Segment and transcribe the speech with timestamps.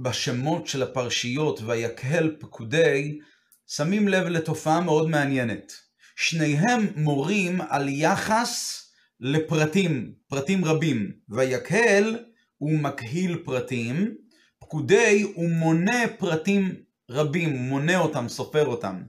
[0.00, 3.18] בשמות של הפרשיות ויקהל פקודי,
[3.66, 5.72] שמים לב לתופעה מאוד מעניינת.
[6.16, 8.82] שניהם מורים על יחס
[9.20, 11.12] לפרטים, פרטים רבים.
[11.28, 12.18] ויקהל
[12.58, 14.14] הוא מקהיל פרטים,
[14.58, 16.74] פקודי הוא מונה פרטים
[17.10, 19.02] רבים, מונה אותם, סופר אותם.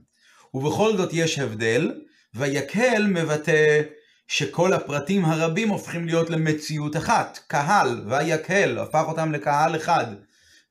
[0.53, 1.91] ובכל זאת יש הבדל,
[2.35, 3.81] ויקהל מבטא
[4.27, 10.05] שכל הפרטים הרבים הופכים להיות למציאות אחת, קהל, ויקהל, הפך אותם לקהל אחד.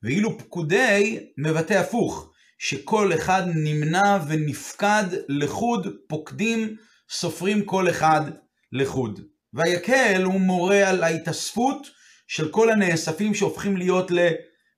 [0.03, 6.75] ואילו פקודי מבטא הפוך, שכל אחד נמנע ונפקד לחוד, פוקדים,
[7.09, 8.21] סופרים כל אחד
[8.71, 9.19] לחוד.
[9.53, 11.87] ויקהל הוא מורה על ההתאספות
[12.27, 14.11] של כל הנאספים שהופכים להיות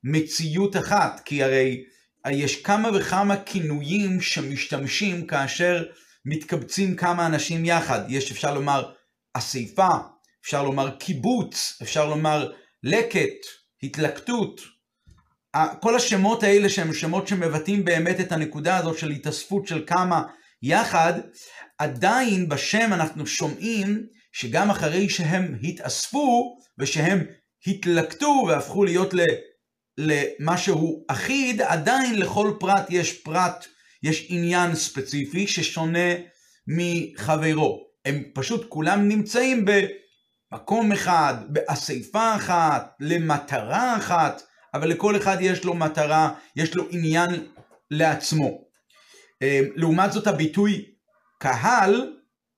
[0.03, 1.83] למציאות אחת, כי הרי
[2.29, 5.83] יש כמה וכמה כינויים שמשתמשים כאשר
[6.25, 8.01] מתקבצים כמה אנשים יחד.
[8.09, 8.91] יש, אפשר לומר,
[9.33, 9.97] אספה,
[10.43, 12.51] אפשר לומר קיבוץ, אפשר לומר
[12.83, 13.45] לקט,
[13.83, 14.74] התלקטות.
[15.81, 20.23] כל השמות האלה שהם שמות שמבטאים באמת את הנקודה הזאת של התאספות של כמה
[20.61, 21.13] יחד,
[21.77, 27.23] עדיין בשם אנחנו שומעים שגם אחרי שהם התאספו ושהם
[27.67, 29.13] התלקטו והפכו להיות
[29.97, 33.65] למשהו אחיד, עדיין לכל פרט יש פרט,
[34.03, 36.09] יש עניין ספציפי ששונה
[36.67, 37.85] מחברו.
[38.05, 39.65] הם פשוט כולם נמצאים
[40.51, 44.41] במקום אחד, באספה אחת, למטרה אחת,
[44.75, 47.47] אבל לכל אחד יש לו מטרה, יש לו עניין
[47.91, 48.61] לעצמו.
[49.41, 50.85] אה, לעומת זאת הביטוי
[51.39, 52.13] קהל,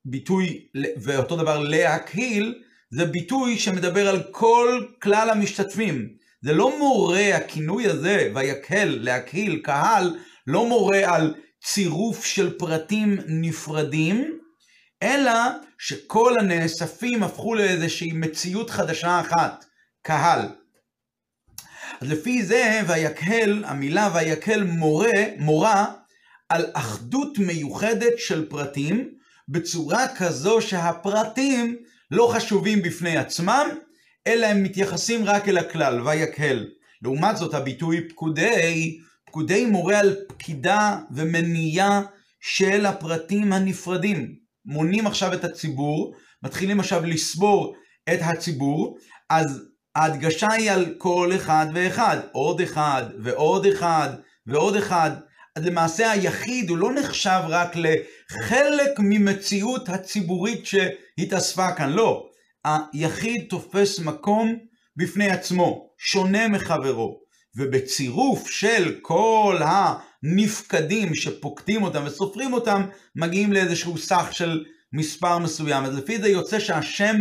[0.06, 0.68] ביטוי,
[1.02, 6.10] ואותו דבר להקהיל, זה ביטוי שמדבר על כל כלל המשתתפים.
[6.42, 10.16] זה לא מורה, הכינוי הזה, ויקהל, להקהיל, קהל,
[10.48, 14.40] לא מורה על צירוף של פרטים נפרדים,
[15.04, 15.34] אלא
[15.78, 19.66] שכל הנאספים הפכו לאיזושהי מציאות חדשה אחת,
[20.02, 20.42] קהל.
[22.02, 25.94] אז לפי זה, ויקהל, המילה ויקהל מורה, מורה
[26.50, 29.10] על אחדות מיוחדת של פרטים,
[29.50, 31.78] בצורה כזו שהפרטים
[32.12, 33.68] לא חשובים בפני עצמם,
[34.28, 36.68] אלא הם מתייחסים רק אל הכלל, ויקהל.
[37.02, 42.02] לעומת זאת, הביטוי פקודי, פקודי מורה על פקידה ומניעה
[42.40, 44.36] של הפרטים הנפרדים.
[44.66, 47.76] מונים עכשיו את הציבור, מתחילים עכשיו לסבור
[48.14, 48.98] את הציבור,
[49.30, 49.67] אז
[49.98, 54.10] ההדגשה היא על כל אחד ואחד, עוד אחד ועוד אחד
[54.48, 55.12] ועוד אחד.
[55.56, 62.30] אז למעשה היחיד הוא לא נחשב רק לחלק ממציאות הציבורית שהתאספה כאן, לא.
[62.66, 64.56] היחיד תופס מקום
[64.96, 67.20] בפני עצמו, שונה מחברו,
[67.58, 72.82] ובצירוף של כל הנפקדים שפוקדים אותם וסופרים אותם,
[73.16, 75.84] מגיעים לאיזשהו סך של מספר מסוים.
[75.86, 77.16] אז לפי זה יוצא שהשם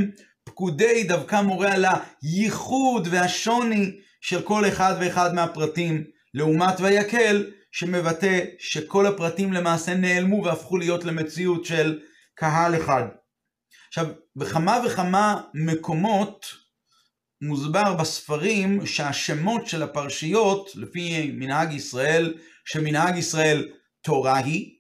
[0.56, 1.84] פקודי דווקא מורה על
[2.22, 10.76] הייחוד והשוני של כל אחד ואחד מהפרטים, לעומת ויקל, שמבטא שכל הפרטים למעשה נעלמו והפכו
[10.76, 12.00] להיות למציאות של
[12.34, 13.02] קהל אחד.
[13.88, 14.06] עכשיו,
[14.36, 16.46] בכמה וכמה מקומות
[17.42, 22.34] מוסבר בספרים שהשמות של הפרשיות, לפי מנהג ישראל,
[22.64, 23.68] שמנהג ישראל
[24.02, 24.70] תורה היא,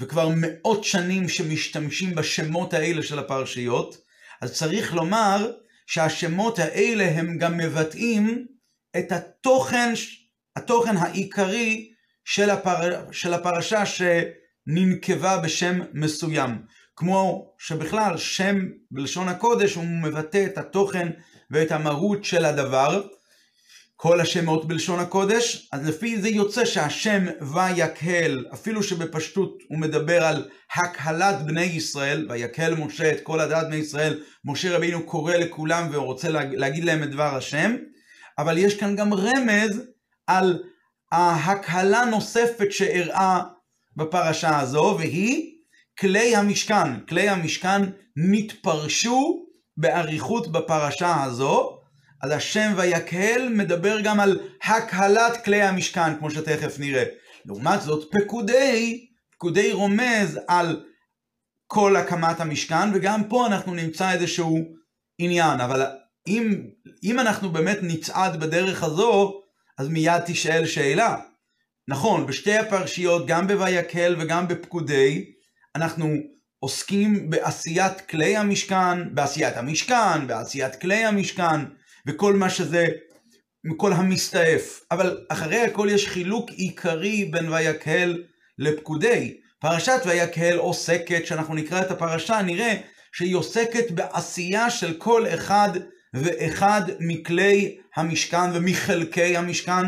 [0.00, 4.05] וכבר מאות שנים שמשתמשים בשמות האלה של הפרשיות,
[4.40, 5.52] אז צריך לומר
[5.86, 8.46] שהשמות האלה הם גם מבטאים
[8.98, 9.92] את התוכן,
[10.56, 11.92] התוכן העיקרי
[12.24, 16.62] של, הפר, של הפרשה שננקבה בשם מסוים.
[16.96, 18.56] כמו שבכלל שם
[18.90, 21.08] בלשון הקודש הוא מבטא את התוכן
[21.50, 23.06] ואת המהות של הדבר.
[23.96, 27.24] כל השמות בלשון הקודש, אז לפי זה יוצא שהשם
[27.54, 33.76] ויקהל, אפילו שבפשטות הוא מדבר על הקהלת בני ישראל, ויקהל משה את כל הדת בני
[33.76, 37.76] ישראל, משה רבינו קורא לכולם ורוצה להגיד להם את דבר השם,
[38.38, 39.82] אבל יש כאן גם רמז
[40.26, 40.62] על
[41.12, 43.42] ההקהלה נוספת שאירעה
[43.96, 45.52] בפרשה הזו, והיא
[45.98, 47.00] כלי המשכן.
[47.08, 47.82] כלי המשכן
[48.16, 49.46] נתפרשו
[49.76, 51.78] באריכות בפרשה הזו,
[52.22, 57.04] אז השם ויקהל מדבר גם על הקהלת כלי המשכן, כמו שתכף נראה.
[57.44, 60.84] לעומת זאת, פקודי, פקודי רומז על
[61.66, 64.58] כל הקמת המשכן, וגם פה אנחנו נמצא איזשהו
[65.18, 65.60] עניין.
[65.60, 65.86] אבל
[66.26, 66.62] אם,
[67.04, 69.40] אם אנחנו באמת נצעד בדרך הזו,
[69.78, 71.16] אז מיד תשאל שאלה.
[71.88, 75.24] נכון, בשתי הפרשיות, גם בויקל וגם בפקודי,
[75.76, 76.14] אנחנו
[76.58, 81.60] עוסקים בעשיית כלי המשכן, בעשיית המשכן, בעשיית כלי המשכן,
[82.06, 82.86] וכל מה שזה,
[83.64, 84.80] מכל המסתעף.
[84.90, 88.22] אבל אחרי הכל יש חילוק עיקרי בין ויקהל
[88.58, 89.36] לפקודי.
[89.60, 92.74] פרשת ויקהל עוסקת, כשאנחנו נקרא את הפרשה, נראה
[93.12, 95.70] שהיא עוסקת בעשייה של כל אחד
[96.14, 99.84] ואחד מכלי המשכן ומחלקי המשכן.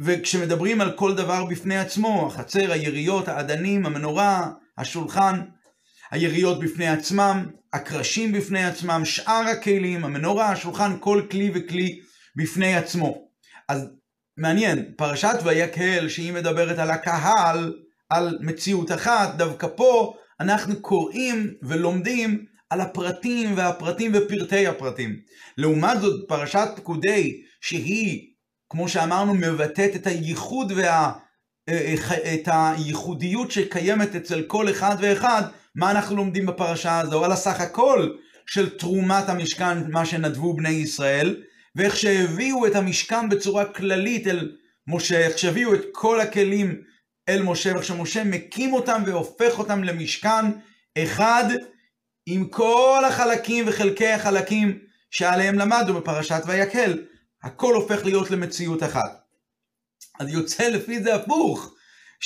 [0.00, 5.40] וכשמדברים על כל דבר בפני עצמו, החצר, היריות, האדנים, המנורה, השולחן,
[6.14, 12.00] היריות בפני עצמם, הקרשים בפני עצמם, שאר הכלים, המנורה, השולחן, כל כלי וכלי
[12.36, 13.28] בפני עצמו.
[13.68, 13.88] אז
[14.36, 17.74] מעניין, פרשת ויקהל, שהיא מדברת על הקהל,
[18.08, 25.16] על מציאות אחת, דווקא פה אנחנו קוראים ולומדים על הפרטים והפרטים ופרטי הפרטים.
[25.58, 28.26] לעומת זאת, פרשת פקודי, שהיא,
[28.70, 31.12] כמו שאמרנו, מבטאת את הייחוד וה...
[31.68, 35.42] אה, אה, את הייחודיות שקיימת אצל כל אחד ואחד,
[35.74, 37.24] מה אנחנו לומדים בפרשה הזו?
[37.24, 38.10] על הסך הכל
[38.46, 41.42] של תרומת המשכן, מה שנדבו בני ישראל,
[41.76, 44.56] ואיך שהביאו את המשכן בצורה כללית אל
[44.86, 46.82] משה, איך שהביאו את כל הכלים
[47.28, 50.44] אל משה, ואיך שמשה מקים אותם והופך אותם למשכן
[50.98, 51.44] אחד
[52.26, 54.78] עם כל החלקים וחלקי החלקים
[55.10, 57.04] שעליהם למדנו בפרשת ויקל.
[57.42, 59.24] הכל הופך להיות למציאות אחת.
[60.20, 61.74] אז יוצא לפי זה הפוך,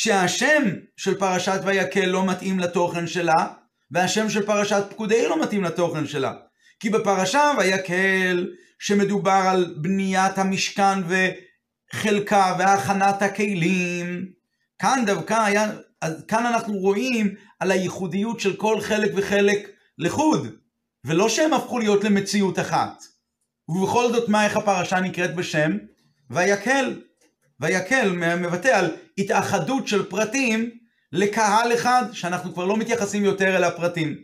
[0.01, 0.63] שהשם
[0.97, 3.47] של פרשת ויקל לא מתאים לתוכן שלה,
[3.91, 6.33] והשם של פרשת פקודי לא מתאים לתוכן שלה.
[6.81, 14.27] כי בפרשה ויקל, שמדובר על בניית המשכן וחלקה והכנת הכלים,
[14.79, 15.71] כאן דווקא היה,
[16.29, 19.69] כאן אנחנו רואים על הייחודיות של כל חלק וחלק
[19.99, 20.49] לחוד,
[21.05, 23.03] ולא שהם הפכו להיות למציאות אחת.
[23.69, 25.73] ובכל זאת, מה איך הפרשה נקראת בשם?
[26.31, 27.08] ויקל.
[27.61, 30.71] ויקל מבטא על התאחדות של פרטים
[31.13, 34.17] לקהל אחד, שאנחנו כבר לא מתייחסים יותר אל הפרטים.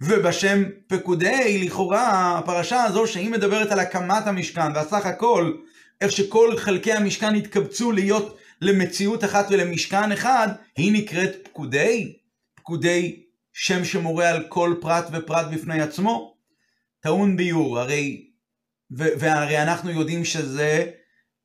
[0.00, 5.52] ובשם פקודי, לכאורה, הפרשה הזו שהיא מדברת על הקמת המשכן, והסך הכל,
[6.00, 12.18] איך שכל חלקי המשכן התקבצו להיות למציאות אחת ולמשכן אחד, היא נקראת פקודי.
[12.54, 13.22] פקודי
[13.52, 16.34] שם שמורה על כל פרט ופרט בפני עצמו.
[17.00, 18.26] טעון ביור, הרי,
[18.90, 20.90] והרי אנחנו יודעים שזה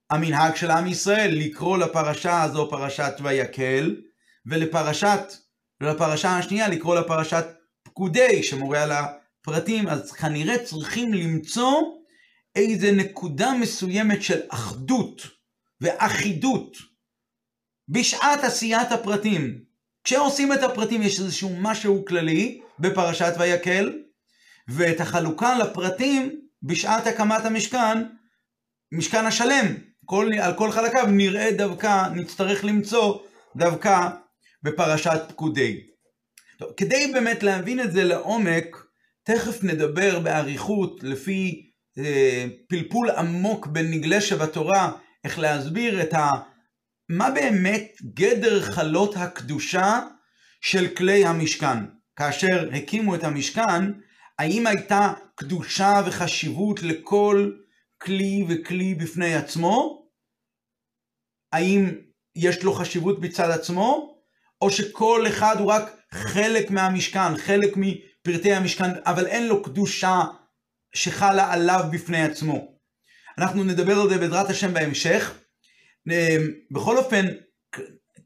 [0.09, 3.95] המנהג של עם ישראל, לקרוא לפרשה הזו פרשת ויקל,
[4.45, 5.33] ולפרשת,
[5.81, 7.45] ולפרשה השנייה לקרוא לפרשת
[7.83, 11.81] פקודי, שמורה על הפרטים, אז כנראה צריכים למצוא
[12.56, 15.21] איזה נקודה מסוימת של אחדות
[15.81, 16.77] ואחידות
[17.89, 19.62] בשעת עשיית הפרטים.
[20.04, 23.94] כשעושים את הפרטים יש איזשהו משהו כללי בפרשת ויקל,
[24.68, 28.04] ואת החלוקה לפרטים בשעת הקמת המשכן,
[28.92, 33.19] משכן השלם, כל, על כל חלקיו נראה דווקא, נצטרך למצוא
[33.56, 34.09] דווקא
[34.63, 35.81] בפרשת פקודי.
[36.59, 38.86] טוב, כדי באמת להבין את זה לעומק,
[39.24, 44.92] תכף נדבר באריכות לפי אה, פלפול עמוק בנגלה שבתורה,
[45.24, 46.30] איך להסביר את ה...
[47.09, 50.00] מה באמת גדר חלות הקדושה
[50.62, 51.77] של כלי המשכן.
[52.15, 53.92] כאשר הקימו את המשכן,
[54.39, 57.51] האם הייתה קדושה וחשיבות לכל
[58.01, 60.07] כלי וכלי בפני עצמו?
[61.51, 61.95] האם
[62.35, 64.17] יש לו חשיבות בצד עצמו?
[64.61, 70.23] או שכל אחד הוא רק חלק מהמשכן, חלק מפרטי המשכן, אבל אין לו קדושה
[70.95, 72.77] שחלה עליו בפני עצמו.
[73.38, 75.39] אנחנו נדבר על זה בעזרת השם בהמשך.
[76.07, 77.25] אמ, בכל אופן,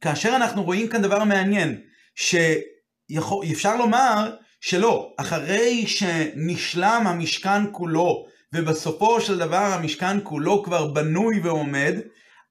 [0.01, 1.81] כאשר אנחנו רואים כאן דבר מעניין,
[2.15, 11.94] שאפשר לומר שלא, אחרי שנשלם המשכן כולו, ובסופו של דבר המשכן כולו כבר בנוי ועומד,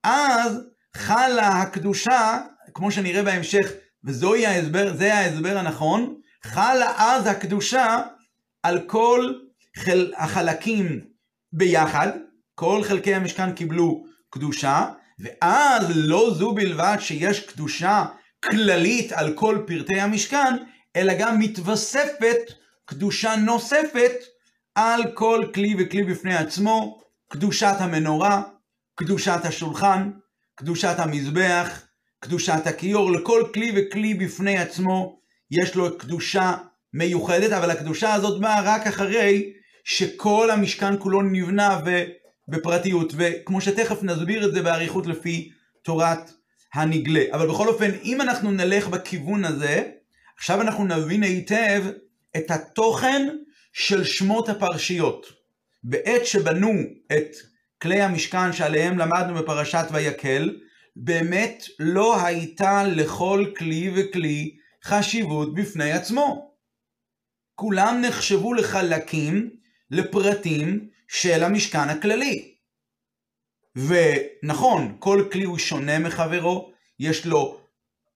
[0.04, 0.60] אז
[0.96, 2.38] חלה הקדושה,
[2.74, 3.72] כמו שנראה בהמשך,
[4.04, 8.02] וזוהי ההסבר, ההסבר הנכון, חלה אז הקדושה
[8.62, 9.32] על כל
[9.76, 11.00] חל, החלקים
[11.52, 12.08] ביחד,
[12.54, 14.86] כל חלקי המשכן קיבלו קדושה,
[15.18, 18.04] ואז לא זו בלבד שיש קדושה
[18.44, 20.56] כללית על כל פרטי המשכן,
[20.96, 22.38] אלא גם מתווספת
[22.84, 24.12] קדושה נוספת
[24.74, 28.42] על כל כלי וכלי בפני עצמו, קדושת המנורה,
[28.94, 30.10] קדושת השולחן,
[30.54, 31.82] קדושת המזבח,
[32.20, 36.54] קדושת הכיור, לכל כלי וכלי בפני עצמו יש לו קדושה
[36.94, 39.52] מיוחדת, אבל הקדושה הזאת באה רק אחרי
[39.84, 41.80] שכל המשכן כולו נבנה
[42.48, 45.50] בפרטיות, וכמו שתכף נסביר את זה באריכות לפי
[45.82, 46.32] תורת
[46.74, 47.24] הנגלה.
[47.32, 49.82] אבל בכל אופן, אם אנחנו נלך בכיוון הזה,
[50.36, 51.84] עכשיו אנחנו נבין היטב
[52.36, 53.28] את התוכן
[53.72, 55.26] של שמות הפרשיות.
[55.82, 56.70] בעת שבנו
[57.12, 57.36] את
[57.82, 60.58] כלי המשכן שעליהם למדנו בפרשת ויקל,
[60.96, 66.50] באמת לא הייתה לכל כלי וכלי חשיבות בפני עצמו.
[67.54, 69.50] כולם נחשבו לחלקים,
[69.90, 72.54] לפרטים של המשכן הכללי.
[73.76, 77.60] ונכון, כל כלי הוא שונה מחברו, יש לו,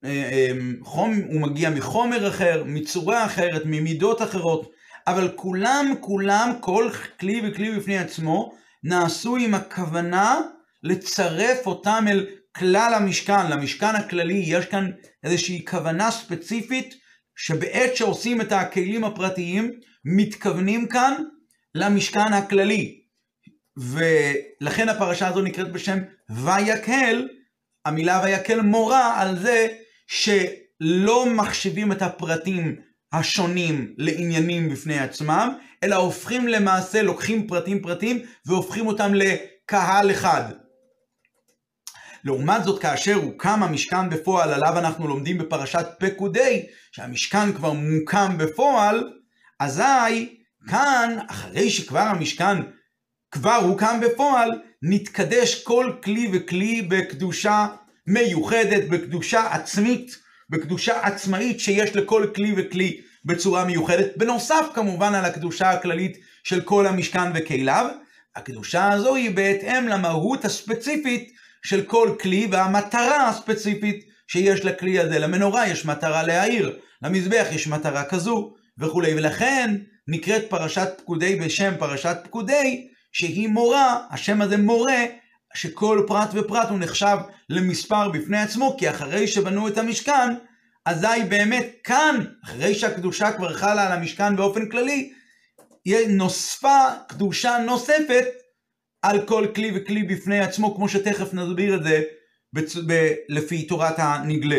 [0.05, 4.73] אה, אה, חום, הוא מגיע מחומר אחר, מצורה אחרת, ממידות אחרות,
[5.07, 10.41] אבל כולם, כולם, כל כלי וכלי בפני עצמו, נעשו עם הכוונה
[10.83, 14.91] לצרף אותם אל כלל המשכן, למשכן הכללי, יש כאן
[15.25, 16.95] איזושהי כוונה ספציפית
[17.37, 19.73] שבעת שעושים את הכלים הפרטיים,
[20.05, 21.15] מתכוונים כאן
[21.75, 23.01] למשכן הכללי.
[23.77, 25.99] ולכן הפרשה הזו נקראת בשם
[26.31, 27.29] ויקהל,
[27.85, 29.69] המילה ויקהל מורה על זה
[30.07, 32.77] שלא מחשיבים את הפרטים
[33.19, 35.49] השונים לעניינים בפני עצמם,
[35.83, 40.45] אלא הופכים למעשה, לוקחים פרטים פרטים והופכים אותם לקהל אחד.
[42.25, 49.11] לעומת זאת, כאשר הוקם המשכן בפועל, עליו אנחנו לומדים בפרשת פקודי, שהמשכן כבר מוקם בפועל,
[49.61, 50.37] אזי
[50.69, 52.57] כאן, אחרי שכבר המשכן
[53.31, 54.51] כבר הוקם בפועל,
[54.83, 57.67] נתקדש כל כלי וכלי בקדושה
[58.07, 65.71] מיוחדת, בקדושה עצמית, בקדושה עצמאית שיש לכל כלי וכלי בצורה מיוחדת, בנוסף כמובן על הקדושה
[65.71, 67.87] הכללית של כל המשכן וכליו.
[68.37, 71.33] הקדושה הזו היא בהתאם למהות הספציפית
[71.65, 75.19] של כל כלי והמטרה הספציפית שיש לכלי הזה.
[75.19, 79.15] למנורה יש מטרה להעיר, למזבח יש מטרה כזו וכולי.
[79.15, 79.77] ולכן
[80.09, 85.05] נקראת פרשת פקודי בשם פרשת פקודי, שהיא מורה, השם הזה מורה,
[85.55, 87.17] שכל פרט ופרט הוא נחשב
[87.49, 90.35] למספר בפני עצמו, כי אחרי שבנו את המשכן,
[90.85, 95.13] אזי באמת כאן, אחרי שהקדושה כבר חלה על המשכן באופן כללי,
[96.09, 98.25] נוספה קדושה נוספת
[99.03, 102.03] על כל כלי וכלי בפני עצמו, כמו שתכף נסביר את זה
[102.53, 102.77] בצ...
[102.87, 103.13] ב...
[103.29, 104.59] לפי תורת הנגלה.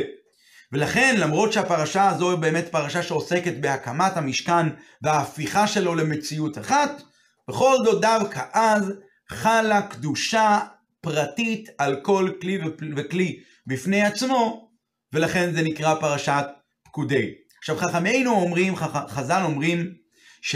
[0.71, 4.67] ולכן, למרות שהפרשה הזו היא באמת פרשה שעוסקת בהקמת המשכן
[5.01, 7.01] וההפיכה שלו למציאות אחת,
[7.49, 8.93] בכל זאת דווקא אז
[9.29, 10.59] חלה קדושה
[11.05, 12.59] פרטית על כל כלי
[12.95, 14.69] וכלי בפני עצמו,
[15.13, 16.45] ולכן זה נקרא פרשת
[16.83, 17.33] פקודי.
[17.59, 18.75] עכשיו חכמינו אומרים,
[19.07, 19.93] חז"ל אומרים,
[20.41, 20.55] ש...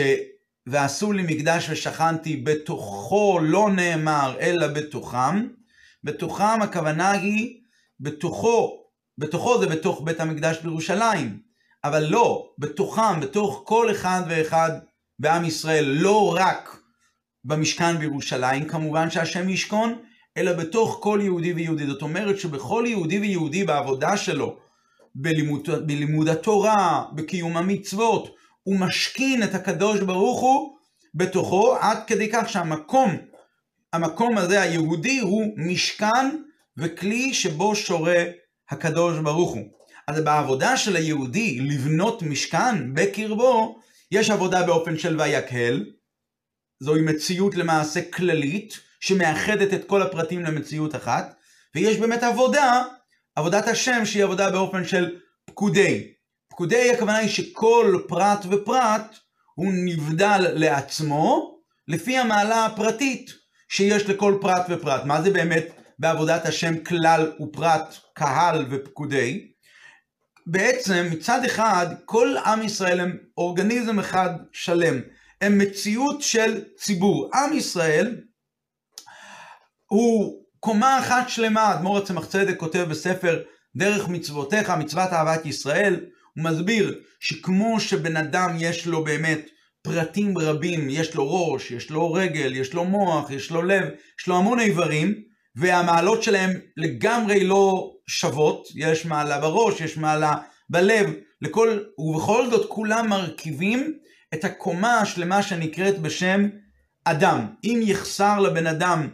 [0.68, 5.48] ועשו לי מקדש ושכנתי בתוכו לא נאמר אלא בתוכם.
[6.03, 7.62] בתוכם הכוונה היא
[8.00, 8.84] בתוכו,
[9.18, 11.39] בתוכו זה בתוך בית המקדש בירושלים,
[11.84, 14.72] אבל לא, בתוכם, בתוך כל אחד ואחד
[15.20, 16.79] בעם ישראל, לא רק
[17.44, 20.01] במשכן בירושלים, כמובן שהשם ישכון,
[20.39, 21.86] אלא בתוך כל יהודי ויהודי.
[21.88, 24.58] זאת אומרת שבכל יהודי ויהודי בעבודה שלו,
[25.15, 30.77] בלימוד, בלימוד התורה, בקיום המצוות, הוא משכין את הקדוש ברוך הוא
[31.15, 33.17] בתוכו, עד כדי כך שהמקום,
[33.93, 36.38] המקום הזה היהודי הוא משכן
[36.77, 38.24] וכלי שבו שורה
[38.69, 39.63] הקדוש ברוך הוא.
[40.08, 43.79] אז בעבודה של היהודי לבנות משכן בקרבו,
[44.12, 45.86] יש עבודה באופן של ויקהל,
[46.79, 51.36] זוהי מציאות למעשה כללית, שמאחדת את כל הפרטים למציאות אחת,
[51.75, 52.84] ויש באמת עבודה,
[53.36, 56.13] עבודת השם שהיא עבודה באופן של פקודי.
[56.50, 59.15] פקודי הכוונה היא שכל פרט ופרט
[59.56, 63.32] הוא נבדל לעצמו לפי המעלה הפרטית
[63.70, 65.06] שיש לכל פרט ופרט.
[65.06, 65.65] מה זה באמת
[66.00, 69.51] בעבודת השם כלל ופרט, קהל ופקודי?
[70.48, 75.00] בעצם מצד אחד כל עם ישראל הם אורגניזם אחד שלם,
[75.41, 77.29] הם מציאות של ציבור.
[77.34, 78.22] עם ישראל
[79.89, 83.39] הוא קומה אחת שלמה, אדמו"ר הצמח צדק כותב בספר
[83.75, 86.05] דרך מצוותיך, מצוות אהבת ישראל,
[86.36, 89.50] הוא מסביר שכמו שבן אדם יש לו באמת
[89.81, 93.84] פרטים רבים, יש לו ראש, יש לו רגל, יש לו מוח, יש לו לב,
[94.19, 95.15] יש לו המון איברים,
[95.55, 100.34] והמעלות שלהם לגמרי לא שוות, יש מעלה בראש, יש מעלה
[100.69, 103.93] בלב, לכל, ובכל זאת כולם מרכיבים
[104.34, 106.50] את הקומה השלמה שנקראת בשם
[107.05, 107.48] אדם.
[107.63, 109.08] אם יחסר לבן אדם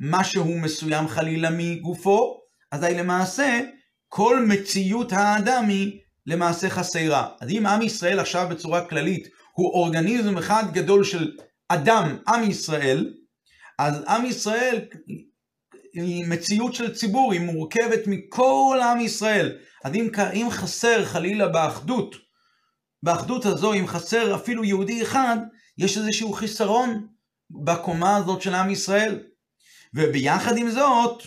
[0.00, 2.40] משהו מסוים חלילה מגופו,
[2.72, 3.60] אזי למעשה
[4.08, 7.28] כל מציאות האדם היא למעשה חסרה.
[7.40, 11.32] אז אם עם ישראל עכשיו בצורה כללית הוא אורגניזם אחד גדול של
[11.68, 13.14] אדם, עם ישראל,
[13.78, 14.80] אז עם ישראל
[15.94, 19.58] היא מציאות של ציבור, היא מורכבת מכל עם ישראל.
[19.84, 22.16] אז אם, אם חסר חלילה באחדות,
[23.02, 25.36] באחדות הזו, אם חסר אפילו יהודי אחד,
[25.78, 27.06] יש איזשהו חיסרון
[27.64, 29.22] בקומה הזאת של עם ישראל.
[29.94, 31.22] וביחד עם זאת,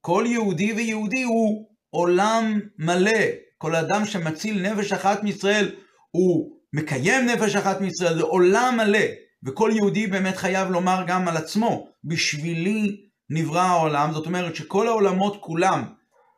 [0.00, 3.20] כל יהודי ויהודי הוא עולם מלא.
[3.58, 5.70] כל אדם שמציל נפש אחת מישראל,
[6.10, 9.04] הוא מקיים נפש אחת מישראל, זה עולם מלא.
[9.44, 13.00] וכל יהודי באמת חייב לומר גם על עצמו, בשבילי
[13.30, 15.84] נברא העולם, זאת אומרת שכל העולמות כולם,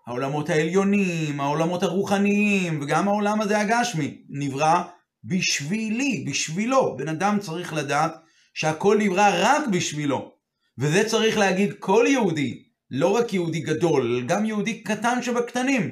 [0.06, 4.82] העולמות העליונים, העולמות הרוחניים, וגם העולם הזה הגשמי, נברא
[5.24, 6.96] בשבילי, בשבילו.
[6.96, 8.14] בן אדם צריך לדעת
[8.54, 10.39] שהכל נברא רק בשבילו.
[10.78, 15.90] וזה צריך להגיד כל יהודי, לא רק יהודי גדול, גם יהודי קטן שבקטנים.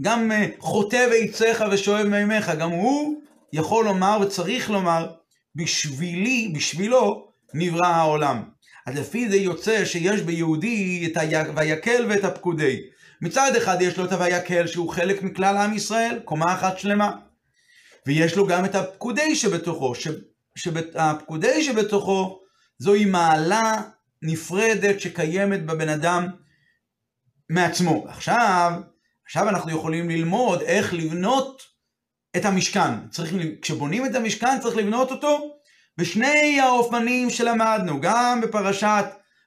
[0.00, 3.20] גם uh, חוטא ביציך ושואב מימיך, גם הוא
[3.52, 5.10] יכול לומר וצריך לומר,
[5.54, 8.42] בשבילי, בשבילו, נברא העולם.
[8.86, 11.16] אז לפי זה יוצא שיש ביהודי את
[11.56, 12.80] הויקל ואת הפקודי.
[13.22, 17.12] מצד אחד יש לו את הויקל שהוא חלק מכלל עם ישראל, קומה אחת שלמה.
[18.06, 19.92] ויש לו גם את הפקודי שבתוכו.
[20.56, 22.40] שהפקודי שבתוכו
[22.78, 23.82] זוהי מעלה
[24.22, 26.26] נפרדת שקיימת בבן אדם
[27.50, 28.06] מעצמו.
[28.08, 28.72] עכשיו,
[29.26, 31.62] עכשיו אנחנו יכולים ללמוד איך לבנות
[32.36, 33.08] את המשכן.
[33.10, 33.32] צריך,
[33.62, 35.58] כשבונים את המשכן צריך לבנות אותו
[35.98, 39.04] בשני האופנים שלמדנו, גם בפרשת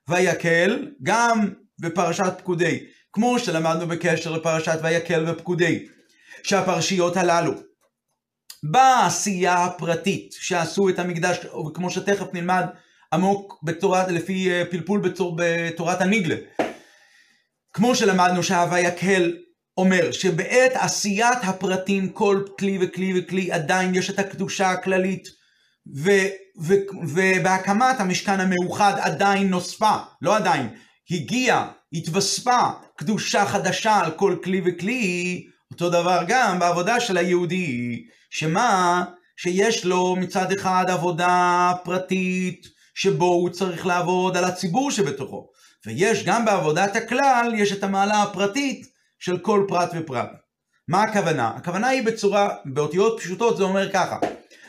[0.09, 5.87] ויקל, גם בפרשת פקודי, כמו שלמדנו בקשר לפרשת ויקל ופקודי,
[6.43, 7.53] שהפרשיות הללו
[8.63, 12.65] בעשייה הפרטית שעשו את המקדש, וכמו שתכף נלמד
[13.13, 16.35] עמוק בתורת, לפי אה, פלפול בתור, בתורת הניגלה,
[17.73, 19.37] כמו שלמדנו שהוויקל
[19.77, 25.27] אומר שבעת עשיית הפרטים כל כלי וכלי וכלי עדיין יש את הקדושה הכללית
[25.95, 26.11] ו,
[26.61, 26.73] ו,
[27.07, 30.69] ובהקמת המשכן המאוחד עדיין נוספה, לא עדיין,
[31.11, 39.03] הגיעה, התווספה קדושה חדשה על כל כלי וכלי, אותו דבר גם בעבודה של היהודי, שמה?
[39.37, 45.49] שיש לו מצד אחד עבודה פרטית, שבו הוא צריך לעבוד על הציבור שבתוכו,
[45.85, 48.85] ויש גם בעבודת הכלל, יש את המעלה הפרטית
[49.19, 50.29] של כל פרט ופרט.
[50.87, 51.47] מה הכוונה?
[51.47, 54.17] הכוונה היא בצורה, באותיות פשוטות זה אומר ככה,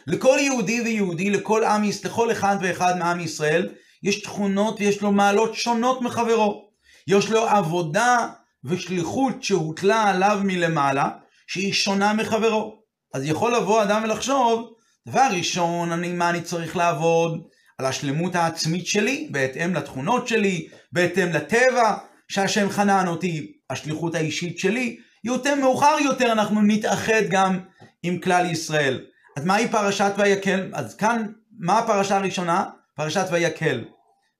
[0.07, 3.69] לכל יהודי ויהודי, לכל עם, לכל אחד ואחד מעם ישראל,
[4.03, 6.69] יש תכונות ויש לו מעלות שונות מחברו.
[7.07, 8.29] יש לו עבודה
[8.65, 11.09] ושליחות שהוטלה עליו מלמעלה,
[11.47, 12.83] שהיא שונה מחברו.
[13.15, 14.73] אז יכול לבוא אדם ולחשוב,
[15.09, 17.43] דבר ראשון, אני, מה אני צריך לעבוד?
[17.83, 21.95] על השלמות העצמית שלי, בהתאם לתכונות שלי, בהתאם לטבע
[22.29, 24.97] שהשם חנן אותי, השליחות האישית שלי.
[25.25, 27.59] יותר מאוחר יותר אנחנו נתאחד גם
[28.03, 29.01] עם כלל ישראל.
[29.37, 30.71] אז מהי פרשת ויקל?
[30.73, 31.27] אז כאן,
[31.59, 32.65] מה הפרשה הראשונה?
[32.97, 33.85] פרשת ויקל.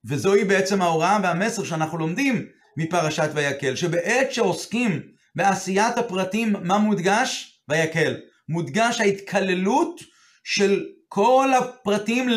[0.05, 2.45] וזוהי בעצם ההוראה והמסר שאנחנו לומדים
[2.77, 5.01] מפרשת ויקל, שבעת שעוסקים
[5.35, 7.59] בעשיית הפרטים, מה מודגש?
[7.69, 8.15] ויקל.
[8.49, 10.01] מודגש ההתקללות
[10.43, 12.29] של כל הפרטים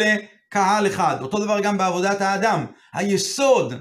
[0.47, 1.17] לקהל אחד.
[1.21, 2.67] אותו דבר גם בעבודת האדם.
[2.95, 3.75] היסוד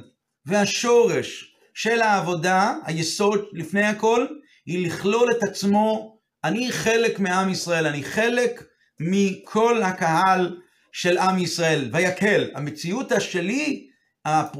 [0.45, 4.25] והשורש של העבודה, היסוד לפני הכל,
[4.65, 8.63] היא לכלול את עצמו, אני חלק מעם ישראל, אני חלק
[8.99, 10.57] מכל הקהל
[10.91, 11.89] של עם ישראל.
[11.93, 13.87] ויקל, המציאות השלי,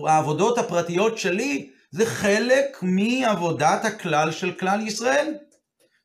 [0.08, 5.34] העבודות הפרטיות שלי, זה חלק מעבודת הכלל של כלל ישראל.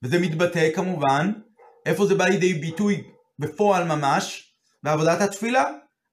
[0.05, 1.33] וזה מתבטא כמובן,
[1.87, 3.03] איפה זה בא לידי ביטוי
[3.39, 4.53] בפועל ממש?
[4.83, 5.65] בעבודת התפילה.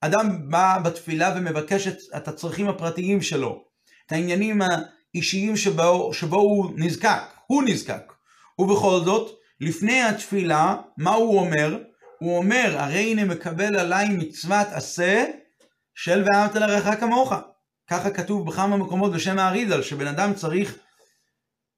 [0.02, 3.64] אדם בא בתפילה ומבקש את, את הצרכים הפרטיים שלו,
[4.06, 8.14] את העניינים האישיים שבו, שבו הוא נזקק, הוא נזקק.
[8.60, 11.78] ובכל זאת, לפני התפילה, מה הוא אומר?
[12.20, 15.26] הוא אומר, הרי הנה מקבל עליי מצוות עשה
[15.96, 17.34] של ואהבת לרעך כמוך.
[17.90, 20.78] ככה כתוב בכמה מקומות בשם האריזל, שבן אדם צריך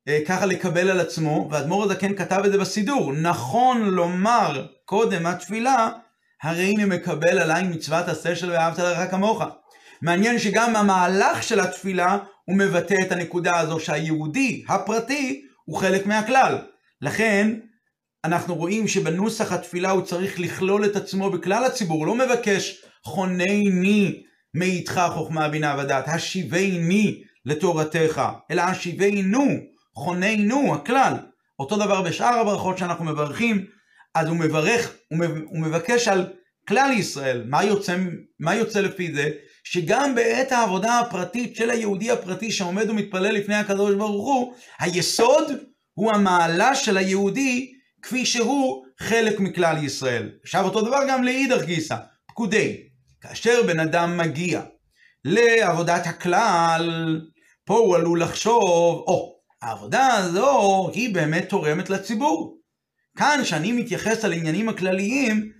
[0.08, 3.14] אה, ככה לקבל על עצמו, והאדמו"ר הזקן כתב את זה בסידור.
[3.14, 5.90] נכון לומר קודם התפילה,
[6.44, 9.44] הרי הנה מקבל עליי מצוות עשה של ואהבת לרעך כמוך.
[10.02, 16.58] מעניין שגם המהלך של התפילה הוא מבטא את הנקודה הזו שהיהודי הפרטי הוא חלק מהכלל.
[17.02, 17.60] לכן
[18.26, 24.24] אנחנו רואים שבנוסח התפילה הוא צריך לכלול את עצמו בכלל הציבור, הוא לא מבקש חונני
[24.54, 28.22] מאיתך חוכמה בינה ודעת, השיבני לתורתך,
[28.52, 29.46] אלא השיבנו,
[29.96, 31.14] חוננו, הכלל.
[31.60, 33.66] אותו דבר בשאר הברכות שאנחנו מברכים,
[34.16, 34.94] אז הוא מברך,
[35.48, 36.34] הוא מבקש על
[36.68, 37.44] כלל ישראל.
[37.48, 37.96] מה יוצא,
[38.40, 39.30] מה יוצא לפי זה?
[39.64, 45.52] שגם בעת העבודה הפרטית של היהודי הפרטי שעומד ומתפלל לפני הקדוש ברוך הוא, היסוד
[45.94, 50.30] הוא המעלה של היהודי כפי שהוא חלק מכלל ישראל.
[50.44, 51.96] עכשיו אותו דבר גם לאידך גיסא,
[52.28, 52.78] פקודי.
[53.22, 54.62] כאשר בן אדם מגיע
[55.26, 57.22] לעבודת הכלל,
[57.66, 62.59] פה הוא עלול לחשוב, או, oh, העבודה הזו היא באמת תורמת לציבור.
[63.18, 65.52] כאן, כשאני מתייחס על עניינים הכלליים,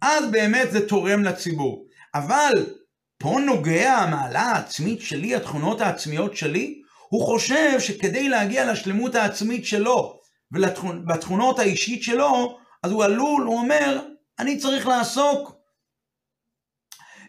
[0.00, 1.86] אז באמת זה תורם לציבור.
[2.14, 2.52] אבל
[3.18, 10.20] פה נוגע המעלה העצמית שלי, התכונות העצמיות שלי, הוא חושב שכדי להגיע לשלמות העצמית שלו
[10.52, 14.00] ובתכונות האישית שלו, אז הוא עלול, הוא אומר,
[14.38, 15.54] אני צריך לעסוק.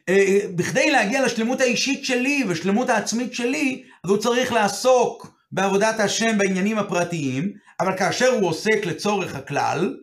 [0.10, 6.38] אה, בכדי להגיע לשלמות האישית שלי ושלמות העצמית שלי, אז הוא צריך לעסוק בעבודת השם
[6.38, 9.98] בעניינים הפרטיים, אבל כאשר הוא עוסק לצורך הכלל,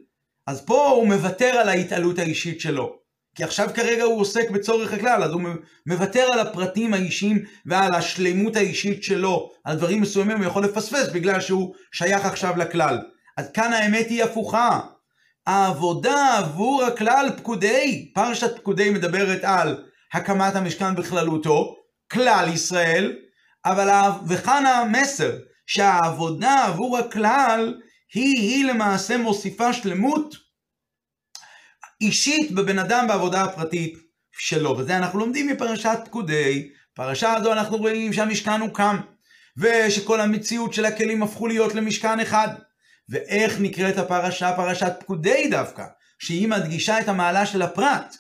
[0.46, 3.02] אז פה הוא מוותר על ההתעלות האישית שלו.
[3.34, 5.42] כי עכשיו כרגע הוא עוסק בצורך הכלל, אז הוא
[5.86, 11.40] מוותר על הפרטים האישיים ועל השלימות האישית שלו, על דברים מסוימים הוא יכול לפספס בגלל
[11.40, 12.98] שהוא שייך עכשיו לכלל.
[13.36, 14.80] אז כאן האמת היא הפוכה.
[15.46, 21.76] העבודה עבור הכלל פקודי, פרשת פקודי מדברת על הקמת המשכן בכללותו,
[22.12, 23.16] כלל ישראל,
[23.64, 23.88] אבל
[24.28, 25.32] וכאן המסר,
[25.66, 27.80] שהעבודה עבור הכלל
[28.14, 30.36] היא היא למעשה מוסיפה שלמות
[32.00, 33.94] אישית בבן אדם בעבודה הפרטית
[34.38, 34.76] שלו.
[34.78, 36.68] וזה אנחנו לומדים מפרשת פקודי.
[36.94, 38.96] פרשה הזו אנחנו רואים שהמשכן הוקם,
[39.56, 42.48] ושכל המציאות של הכלים הפכו להיות למשכן אחד.
[43.08, 44.56] ואיך נקראת הפרשה?
[44.56, 45.84] פרשת פקודי דווקא,
[46.18, 48.16] שהיא מדגישה את המעלה של הפרט.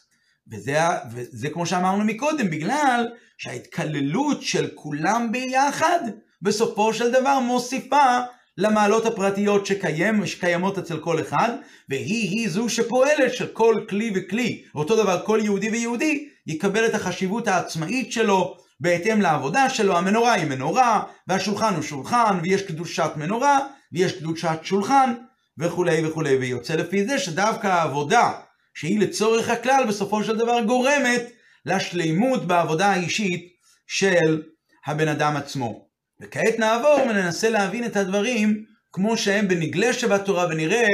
[0.52, 0.78] וזה,
[1.12, 6.00] וזה כמו שאמרנו מקודם, בגלל שההתקללות של כולם ביחד,
[6.42, 8.18] בסופו של דבר מוסיפה
[8.58, 11.48] למעלות הפרטיות שקיים, שקיימות אצל כל אחד,
[11.88, 14.64] והיא היא זו שפועלת של כל כלי וכלי.
[14.74, 19.96] אותו דבר כל יהודי ויהודי יקבל את החשיבות העצמאית שלו בהתאם לעבודה שלו.
[19.96, 23.58] המנורה היא מנורה, והשולחן הוא שולחן, ויש קדושת מנורה,
[23.92, 25.14] ויש קדושת שולחן,
[25.58, 26.36] וכולי וכולי.
[26.36, 28.32] ויוצא לפי זה שדווקא העבודה
[28.74, 31.22] שהיא לצורך הכלל בסופו של דבר גורמת
[31.66, 33.52] לשלימות בעבודה האישית
[33.86, 34.42] של
[34.86, 35.91] הבן אדם עצמו.
[36.22, 40.86] וכעת נעבור וננסה להבין את הדברים כמו שהם בנגלה שבתורה ונראה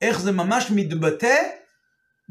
[0.00, 1.42] איך זה ממש מתבטא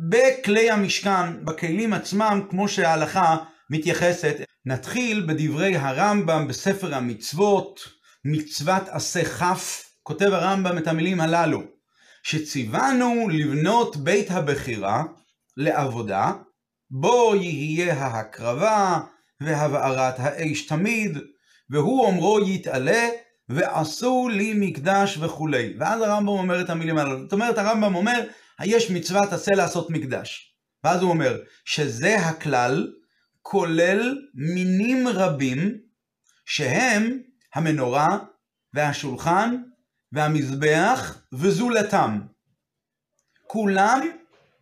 [0.10, 3.38] בכלי המשכן, בכלים עצמם, כמו שההלכה
[3.70, 4.36] מתייחסת.
[4.66, 7.80] נתחיל בדברי הרמב"ם בספר המצוות,
[8.26, 11.64] מצוות עשה כף, כותב הרמב"ם את המילים הללו.
[12.24, 15.04] שציוונו לבנות בית הבחירה
[15.58, 16.32] לעבודה,
[16.92, 19.00] בו יהיה ההקרבה
[19.42, 21.18] והבערת האש תמיד,
[21.70, 23.10] והוא אומרו יתעלה,
[23.50, 25.74] ועשו לי מקדש וכולי.
[25.80, 27.20] ואז הרמב"ם אומר את המילים האלו.
[27.20, 28.24] זאת אומרת, הרמב"ם אומר,
[28.64, 30.56] יש מצוות עשה לעשות מקדש.
[30.84, 32.94] ואז הוא אומר, שזה הכלל,
[33.42, 35.78] כולל מינים רבים,
[36.46, 37.20] שהם
[37.56, 38.08] המנורה
[38.74, 39.56] והשולחן
[40.12, 42.20] והמזבח וזולתם.
[43.48, 44.02] כולם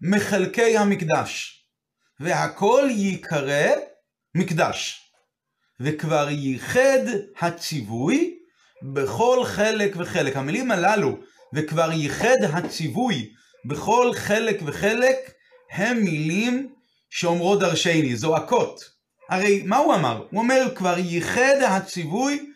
[0.01, 1.63] מחלקי המקדש,
[2.19, 3.67] והכל ייקרא
[4.35, 5.06] מקדש.
[5.79, 6.99] וכבר ייחד
[7.39, 8.37] הציווי
[8.93, 10.35] בכל חלק וחלק.
[10.35, 11.17] המילים הללו,
[11.53, 13.29] וכבר ייחד הציווי
[13.65, 15.15] בכל חלק וחלק,
[15.71, 16.73] הם מילים
[17.09, 18.83] שאומרות דרשני, זועקות.
[19.29, 20.25] הרי מה הוא אמר?
[20.31, 22.51] הוא אומר, כבר ייחד הציווי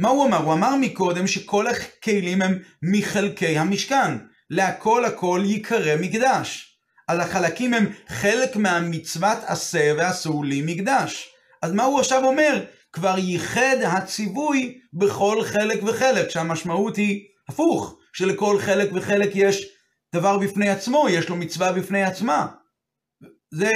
[0.00, 0.36] מה הוא אמר?
[0.36, 4.16] הוא אמר מקודם שכל הכלים הם מחלקי המשכן.
[4.50, 6.76] להכל הכל ייקרא מקדש.
[7.08, 11.28] אז החלקים הם חלק מהמצוות עשה ועשו לי מקדש.
[11.62, 12.64] אז מה הוא עכשיו אומר?
[12.92, 19.68] כבר ייחד הציווי בכל חלק וחלק, שהמשמעות היא הפוך, שלכל חלק וחלק יש
[20.14, 22.46] דבר בפני עצמו, יש לו מצווה בפני עצמה.
[23.50, 23.70] זה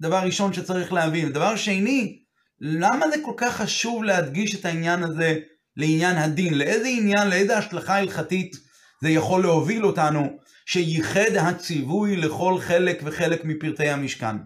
[0.00, 1.32] דבר ראשון שצריך להבין.
[1.32, 2.22] דבר שני,
[2.60, 5.38] למה זה כל כך חשוב להדגיש את העניין הזה
[5.76, 8.56] לעניין הדין, לאיזה עניין, לאיזה השלכה הלכתית
[9.02, 14.36] זה יכול להוביל אותנו, שייחד הציווי לכל חלק וחלק מפרטי המשכן.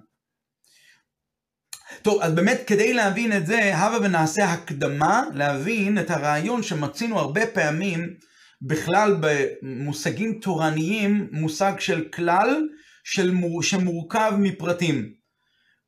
[2.03, 7.47] טוב, אז באמת כדי להבין את זה, הבה ונעשה הקדמה להבין את הרעיון שמצינו הרבה
[7.47, 8.15] פעמים
[8.63, 12.63] בכלל במושגים תורניים, מושג של כלל
[13.05, 13.63] של מור...
[13.63, 15.13] שמורכב מפרטים.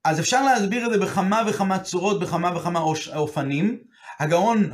[0.05, 2.81] אז אפשר להסביר את זה בכמה וכמה צורות, בכמה וכמה
[3.15, 3.79] אופנים.
[4.21, 4.71] הגאון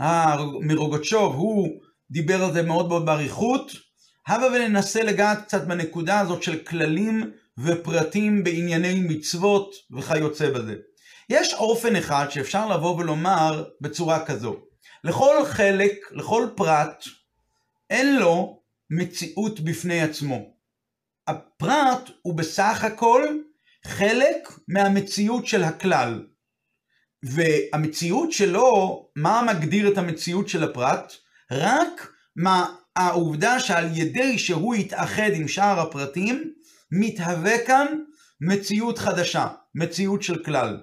[0.61, 1.69] מרוגצ'וב, הוא
[2.11, 3.73] דיבר על זה מאוד מאוד באריכות.
[4.29, 10.75] הבה וננסה לגעת קצת בנקודה הזאת של כללים ופרטים בענייני מצוות וכיוצא בזה.
[11.29, 14.57] יש אופן אחד שאפשר לבוא ולומר בצורה כזו.
[15.05, 17.05] לכל חלק, לכל פרט,
[17.91, 20.55] אין לו מציאות בפני עצמו.
[21.27, 23.23] הפרט הוא בסך הכל
[23.87, 26.27] חלק מהמציאות של הכלל.
[27.23, 31.13] והמציאות שלו, מה מגדיר את המציאות של הפרט?
[31.51, 36.53] רק מה העובדה שעל ידי שהוא יתאחד עם שאר הפרטים,
[36.93, 37.87] מתהווה כאן
[38.41, 40.81] מציאות חדשה, מציאות של כלל.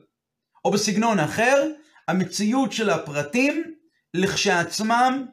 [0.65, 1.67] או בסגנון אחר,
[2.07, 3.63] המציאות של הפרטים
[4.13, 5.25] לכשעצמם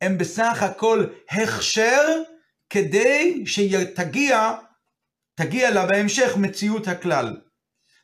[0.00, 2.22] הם בסך הכל הכשר
[2.70, 4.54] כדי שתגיע
[5.34, 7.36] תגיע לה בהמשך מציאות הכלל.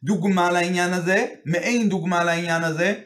[0.05, 3.01] דוגמה לעניין הזה, מעין דוגמה לעניין הזה,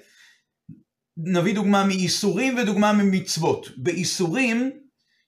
[1.17, 3.69] נביא דוגמה מאיסורים ודוגמה ממצוות.
[3.77, 4.71] באיסורים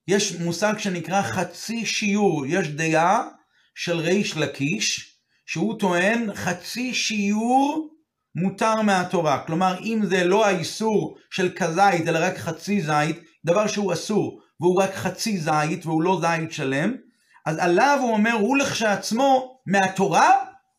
[0.09, 3.29] יש מושג שנקרא חצי שיעור, יש דעה
[3.75, 8.00] של ריש לקיש, שהוא טוען חצי שיעור
[8.41, 9.39] מותר מהתורה.
[9.47, 14.83] כלומר, אם זה לא האיסור של כזית, אלא רק חצי זית, דבר שהוא אסור, והוא
[14.83, 16.95] רק חצי זית, והוא לא זית שלם,
[17.47, 20.31] אז עליו הוא אומר, הוא לכשעצמו, מהתורה,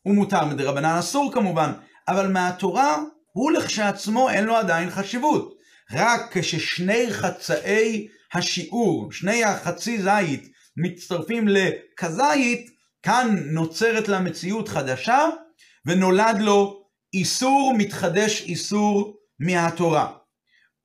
[0.02, 1.72] הוא מותר, מדרבנן אסור כמובן,
[2.08, 2.96] אבל מהתורה,
[3.32, 5.54] הוא לכשעצמו אין לו עדיין חשיבות.
[5.92, 12.70] רק כששני חצאי השיעור, שני החצי זית, מצטרפים לכזית,
[13.02, 15.18] כאן נוצרת לה מציאות חדשה,
[15.86, 16.81] ונולד לו
[17.14, 20.12] איסור מתחדש איסור מהתורה.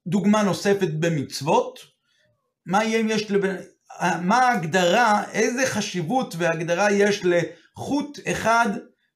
[0.08, 1.80] דוגמה נוספת במצוות,
[2.66, 3.56] מה יהיה אם יש לבן...
[4.22, 8.70] מה ההגדרה, איזה חשיבות והגדרה יש לחוט אחד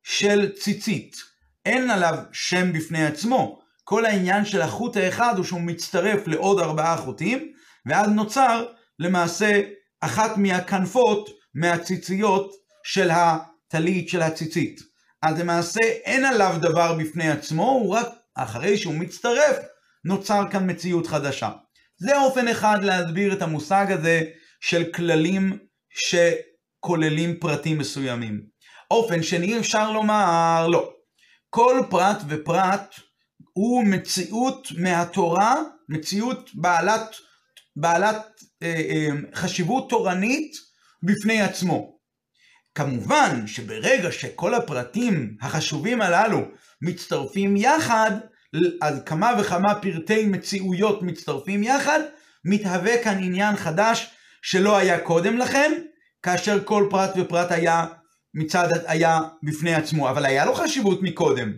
[0.03, 1.15] של ציצית.
[1.65, 3.61] אין עליו שם בפני עצמו.
[3.83, 7.51] כל העניין של החוט האחד הוא שהוא מצטרף לעוד ארבעה חוטים,
[7.85, 8.65] ואז נוצר
[8.99, 9.61] למעשה
[10.01, 12.51] אחת מהכנפות מהציציות
[12.83, 14.90] של הטלית של הציצית.
[15.21, 19.57] אז למעשה אין עליו דבר בפני עצמו, הוא רק אחרי שהוא מצטרף,
[20.05, 21.49] נוצר כאן מציאות חדשה.
[21.97, 24.21] זה אופן אחד להסביר את המושג הזה
[24.61, 25.57] של כללים
[25.89, 28.41] שכוללים פרטים מסוימים.
[28.91, 30.93] אופן שני אפשר לומר, לא.
[31.49, 32.95] כל פרט ופרט
[33.53, 35.55] הוא מציאות מהתורה,
[35.89, 37.15] מציאות בעלת,
[37.75, 38.25] בעלת
[38.63, 40.51] אה, אה, חשיבות תורנית
[41.03, 42.00] בפני עצמו.
[42.75, 46.41] כמובן שברגע שכל הפרטים החשובים הללו
[46.81, 48.11] מצטרפים יחד,
[48.81, 51.99] אז כמה וכמה פרטי מציאויות מצטרפים יחד,
[52.45, 54.09] מתהווה כאן עניין חדש
[54.41, 55.81] שלא היה קודם לכן,
[56.23, 57.85] כאשר כל פרט ופרט היה
[58.33, 61.53] מצד היה בפני עצמו, אבל היה לו חשיבות מקודם.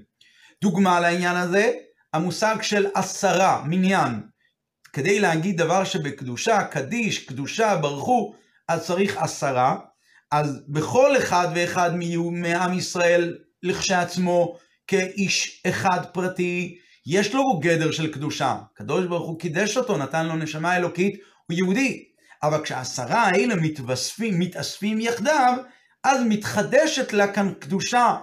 [0.61, 1.71] דוגמה לעניין הזה,
[2.13, 4.21] המושג של עשרה, מניין.
[4.93, 8.35] כדי להגיד דבר שבקדושה, קדיש, קדושה, ברכו,
[8.67, 9.75] אז צריך עשרה.
[10.33, 11.91] אז בכל אחד ואחד
[12.31, 18.55] מעם ישראל לכשעצמו, כאיש אחד פרטי, יש לו גדר של קדושה.
[18.73, 22.03] הקדוש ברוך הוא קידש אותו, נתן לו נשמה אלוקית, הוא יהודי.
[22.43, 25.57] אבל כשעשרה האלה מתווספים, מתאספים יחדיו,
[26.03, 28.15] אז מתחדשת לה כאן קדושה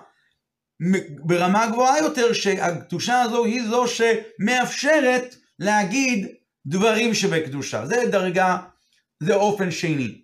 [1.24, 6.26] ברמה גבוהה יותר, שהקדושה הזו היא זו שמאפשרת להגיד
[6.66, 7.86] דברים שבקדושה.
[7.86, 8.58] זה דרגה,
[9.22, 10.19] זה אופן שני.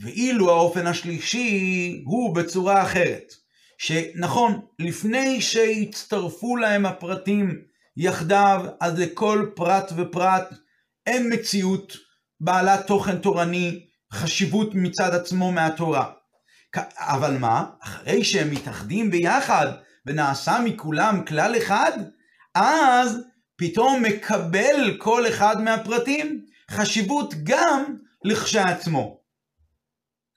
[0.00, 3.32] ואילו האופן השלישי הוא בצורה אחרת.
[3.78, 7.62] שנכון, לפני שהצטרפו להם הפרטים
[7.96, 10.54] יחדיו, אז לכל פרט ופרט
[11.06, 11.96] אין מציאות
[12.40, 16.10] בעלת תוכן תורני, חשיבות מצד עצמו מהתורה.
[16.96, 17.64] אבל מה?
[17.82, 19.66] אחרי שהם מתאחדים ביחד
[20.06, 21.92] ונעשה מכולם כלל אחד,
[22.54, 23.18] אז
[23.56, 27.84] פתאום מקבל כל אחד מהפרטים חשיבות גם
[28.24, 29.17] לכשעצמו.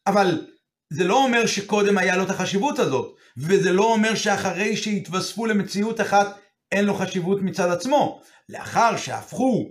[0.07, 0.47] אבל
[0.89, 6.01] זה לא אומר שקודם היה לו את החשיבות הזאת, וזה לא אומר שאחרי שהתווספו למציאות
[6.01, 6.37] אחת
[6.71, 8.21] אין לו חשיבות מצד עצמו.
[8.49, 9.69] לאחר שהפכו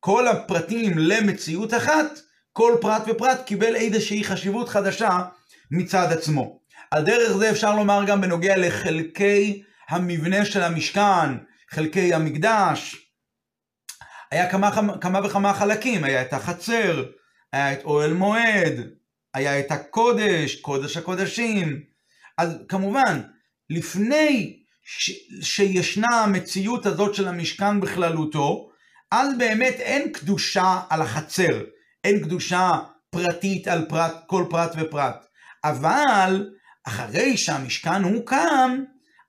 [0.00, 2.06] כל הפרטים למציאות אחת,
[2.52, 5.18] כל פרט ופרט קיבל איזושהי חשיבות חדשה
[5.70, 6.60] מצד עצמו.
[6.90, 11.36] על דרך זה אפשר לומר גם בנוגע לחלקי המבנה של המשכן,
[11.70, 12.96] חלקי המקדש.
[14.30, 17.04] היה כמה, כמה וכמה חלקים, היה את החצר,
[17.52, 18.74] היה את אוהל מועד,
[19.38, 21.80] היה את הקודש, קודש הקודשים.
[22.38, 23.20] אז כמובן,
[23.70, 25.10] לפני ש...
[25.42, 28.70] שישנה המציאות הזאת של המשכן בכללותו,
[29.10, 31.64] אז באמת אין קדושה על החצר,
[32.04, 32.70] אין קדושה
[33.10, 35.26] פרטית על פרט, כל פרט ופרט.
[35.64, 36.50] אבל
[36.86, 38.84] אחרי שהמשכן הוקם,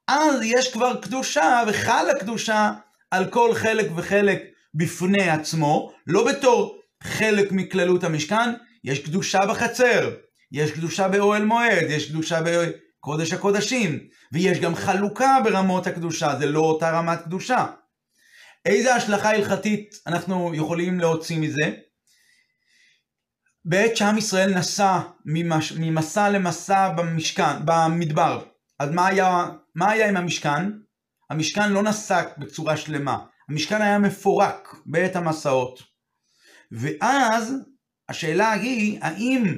[0.08, 2.72] אז יש כבר קדושה וחלה קדושה
[3.12, 4.42] על כל חלק וחלק
[4.74, 8.50] בפני עצמו, לא בתור חלק מכללות המשכן,
[8.84, 10.16] יש קדושה בחצר,
[10.52, 14.00] יש קדושה באוהל מועד, יש קדושה בקודש הקודשים,
[14.34, 17.66] ויש גם חלוקה ברמות הקדושה, זה לא אותה רמת קדושה.
[18.66, 21.72] איזה השלכה הלכתית אנחנו יכולים להוציא מזה?
[23.66, 28.44] בעת שעם ישראל נסע ממש, ממסע למסע במשכן, במדבר,
[28.80, 30.72] אז מה היה, מה היה עם המשכן?
[31.30, 33.18] המשכן לא נסע בצורה שלמה,
[33.50, 35.80] המשכן היה מפורק בעת המסעות.
[36.72, 37.54] ואז
[38.10, 39.58] השאלה היא, האם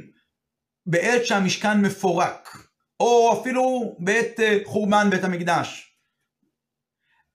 [0.86, 2.58] בעת שהמשכן מפורק,
[3.00, 5.98] או אפילו בעת אה, חורבן בית המקדש,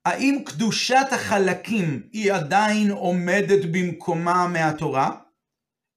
[0.05, 5.11] האם קדושת החלקים היא עדיין עומדת במקומה מהתורה?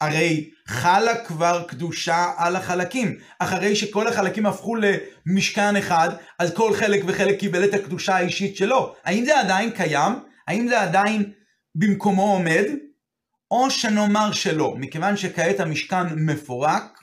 [0.01, 3.17] הרי חלה כבר קדושה על החלקים.
[3.39, 8.95] אחרי שכל החלקים הפכו למשכן אחד, אז כל חלק וחלק קיבל את הקדושה האישית שלו.
[9.03, 10.13] האם זה עדיין קיים?
[10.47, 11.31] האם זה עדיין
[11.75, 12.65] במקומו עומד?
[13.51, 16.99] או שנאמר שלא, מכיוון שכעת המשכן מפורק,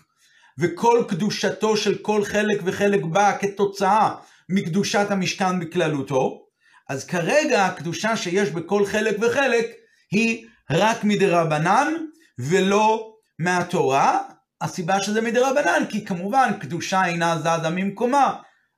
[0.59, 4.15] וכל קדושתו של כל חלק וחלק באה כתוצאה
[4.49, 6.47] מקדושת המשכן בכללותו,
[6.89, 9.67] אז כרגע הקדושה שיש בכל חלק וחלק
[10.11, 11.93] היא רק מדרבנן
[12.39, 14.21] ולא מהתורה.
[14.61, 18.35] הסיבה שזה מדרבנן, כי כמובן קדושה אינה זזה ממקומה,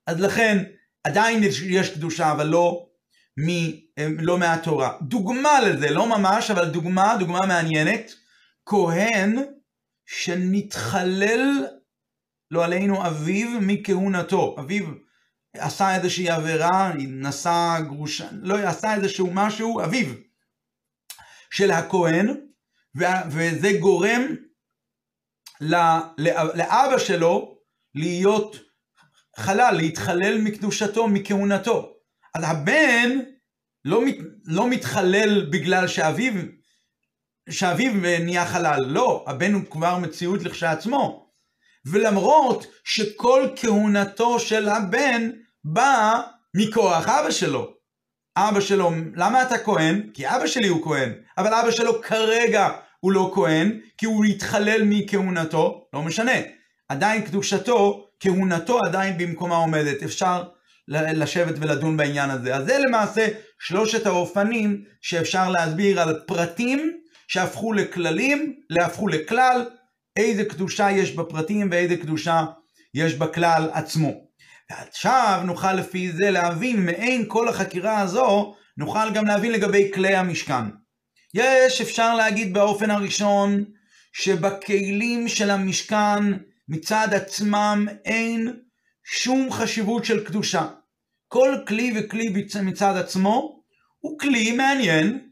[0.07, 0.65] אז לכן
[1.05, 2.87] עדיין יש קדושה, אבל לא,
[3.99, 4.97] לא מהתורה.
[5.03, 8.15] דוגמה לזה, לא ממש, אבל דוגמה, דוגמה מעניינת,
[8.67, 9.37] כהן
[10.07, 11.67] שנתחלל,
[12.51, 14.57] לא עלינו, אביו מכהונתו.
[14.61, 14.85] אביו
[15.55, 20.15] עשה איזושהי עבירה, נשא גרושה, לא, עשה איזשהו משהו, אביו
[21.51, 22.35] של הכהן,
[23.31, 24.23] וזה גורם
[26.55, 27.59] לאבא שלו
[27.95, 28.57] להיות
[29.37, 31.95] חלל, להתחלל מקדושתו, מכהונתו.
[32.35, 33.19] אז הבן
[33.85, 36.33] לא, מת, לא מתחלל בגלל שאביו,
[37.51, 41.29] שאביו נהיה חלל, לא, הבן הוא כבר מציאות לכשעצמו.
[41.87, 45.31] ולמרות שכל כהונתו של הבן
[45.65, 46.21] באה
[46.57, 47.75] מכוח אבא שלו.
[48.37, 50.11] אבא שלו, למה אתה כהן?
[50.15, 52.69] כי אבא שלי הוא כהן, אבל אבא שלו כרגע
[53.01, 56.33] הוא לא כהן, כי הוא התחלל מכהונתו, לא משנה.
[56.89, 60.03] עדיין קדושתו, כהונתו עדיין במקומה עומדת.
[60.03, 60.43] אפשר
[60.89, 62.57] לשבת ולדון בעניין הזה.
[62.57, 63.29] אז זה למעשה
[63.61, 66.93] שלושת האופנים שאפשר להסביר על פרטים
[67.29, 69.67] שהפכו לכללים, להפכו לכלל,
[70.17, 72.45] איזה קדושה יש בפרטים ואיזה קדושה
[72.95, 74.13] יש בכלל עצמו.
[74.71, 80.65] ועכשיו נוכל לפי זה להבין מעין כל החקירה הזו, נוכל גם להבין לגבי כלי המשכן.
[81.35, 83.65] יש, אפשר להגיד באופן הראשון,
[84.13, 86.25] שבכלים של המשכן
[86.69, 88.57] מצד עצמם אין
[89.05, 90.67] שום חשיבות של קדושה.
[91.29, 93.63] כל כלי וכלי מצד עצמו
[93.99, 95.29] הוא כלי מעניין,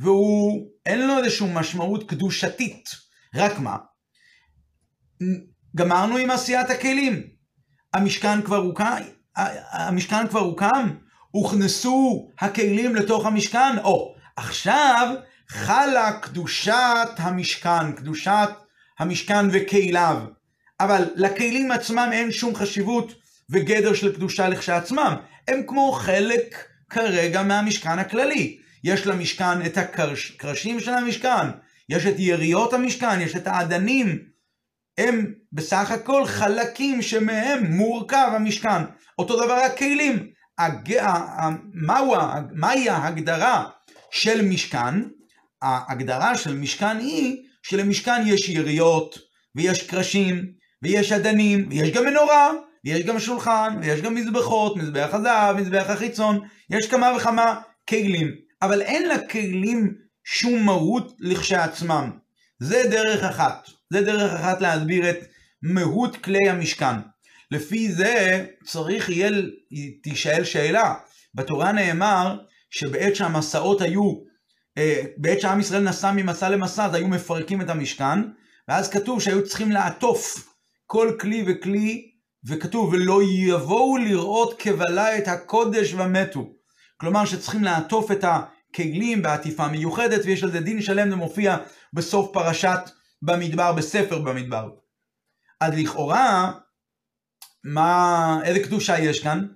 [0.00, 2.88] והוא, אין לו איזושהי משמעות קדושתית.
[3.34, 3.76] רק מה?
[5.76, 7.22] גמרנו עם עשיית הכלים.
[7.94, 9.02] המשכן כבר הוקם,
[9.72, 10.90] המשכן כבר הוקם,
[11.30, 15.14] הוכנסו הכלים לתוך המשכן, או עכשיו
[15.48, 18.48] חלה קדושת המשכן, קדושת
[18.98, 20.16] המשכן וכליו.
[20.80, 23.12] אבל לכלים עצמם אין שום חשיבות
[23.50, 25.16] וגדר של קדושה לכשעצמם.
[25.48, 28.58] הם כמו חלק כרגע מהמשכן הכללי.
[28.84, 31.46] יש למשכן את הקרשים של המשכן,
[31.88, 34.18] יש את יריות המשכן, יש את האדנים.
[34.98, 38.82] הם בסך הכל חלקים שמהם מורכב המשכן.
[39.18, 40.28] אותו דבר הכלים.
[40.58, 40.98] הג...
[41.74, 42.14] מהו...
[42.52, 43.64] מהי ההגדרה
[44.10, 44.94] של משכן?
[45.62, 49.18] ההגדרה של משכן היא שלמשכן יש יריות,
[49.54, 52.52] ויש קרשים, ויש אדנים, ויש גם מנורה,
[52.86, 58.30] ויש גם שולחן, ויש גם מזבחות, מזבח הזהב, מזבח החיצון, יש כמה וכמה כלים.
[58.62, 59.94] אבל אין לכלים
[60.24, 62.10] שום מהות לכשעצמם.
[62.58, 63.68] זה דרך אחת.
[63.92, 65.18] זה דרך אחת להסביר את
[65.62, 66.94] מהות כלי המשכן.
[67.50, 69.30] לפי זה צריך יהיה,
[70.02, 70.94] תישאל שאלה.
[71.34, 72.38] בתורה נאמר
[72.70, 74.14] שבעת שהמסעות היו,
[74.78, 78.18] אה, בעת שעם ישראל נסע ממסע למסע, אז היו מפרקים את המשכן,
[78.68, 80.48] ואז כתוב שהיו צריכים לעטוף
[80.86, 82.15] כל כלי וכלי,
[82.48, 86.48] וכתוב, ולא יבואו לראות כבלה את הקודש ומתו.
[86.96, 91.56] כלומר שצריכים לעטוף את הכלים בעטיפה מיוחדת, ויש על זה דין שלם, זה מופיע
[91.92, 92.80] בסוף פרשת
[93.22, 94.68] במדבר, בספר במדבר.
[95.60, 96.52] אז לכאורה,
[97.64, 99.46] מה, איזה קדושה יש כאן?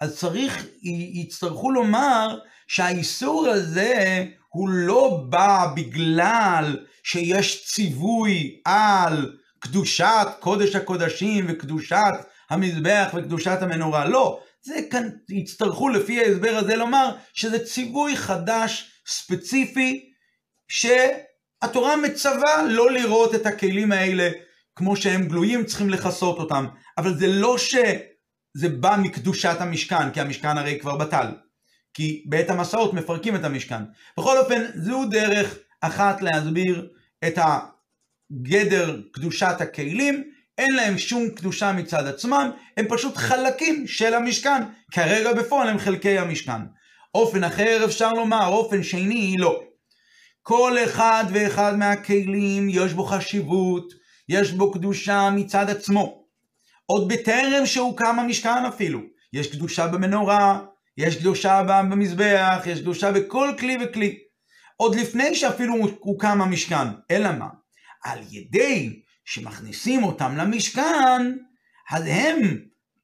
[0.00, 0.66] אז צריך,
[1.14, 12.14] יצטרכו לומר שהאיסור הזה הוא לא בא בגלל שיש ציווי על קדושת קודש הקודשים וקדושת
[12.50, 14.04] המזבח וקדושת המנורה.
[14.04, 20.12] לא, זה כאן יצטרכו לפי ההסבר הזה לומר שזה ציווי חדש, ספציפי,
[20.68, 24.30] שהתורה מצווה לא לראות את הכלים האלה
[24.76, 26.66] כמו שהם גלויים, צריכים לכסות אותם.
[26.98, 31.26] אבל זה לא שזה בא מקדושת המשכן, כי המשכן הרי כבר בטל.
[31.94, 33.82] כי בעת המסעות מפרקים את המשכן.
[34.18, 36.88] בכל אופן, זו דרך אחת להסביר
[37.26, 44.62] את הגדר קדושת הכלים, אין להם שום קדושה מצד עצמם, הם פשוט חלקים של המשכן,
[44.92, 46.60] כרגע בפועל הם חלקי המשכן.
[47.14, 49.62] אופן אחר אפשר לומר, אופן שני לא.
[50.42, 53.92] כל אחד ואחד מהכלים יש בו חשיבות,
[54.28, 56.26] יש בו קדושה מצד עצמו.
[56.86, 59.00] עוד בטרם שהוקם המשכן אפילו.
[59.32, 60.60] יש קדושה במנורה,
[60.96, 64.18] יש קדושה במזבח, יש קדושה בכל כלי וכלי.
[64.76, 66.86] עוד לפני שאפילו הוקם המשכן.
[67.10, 67.48] אלא מה?
[68.04, 71.32] על ידי שמכניסים אותם למשכן,
[71.90, 72.58] אז הם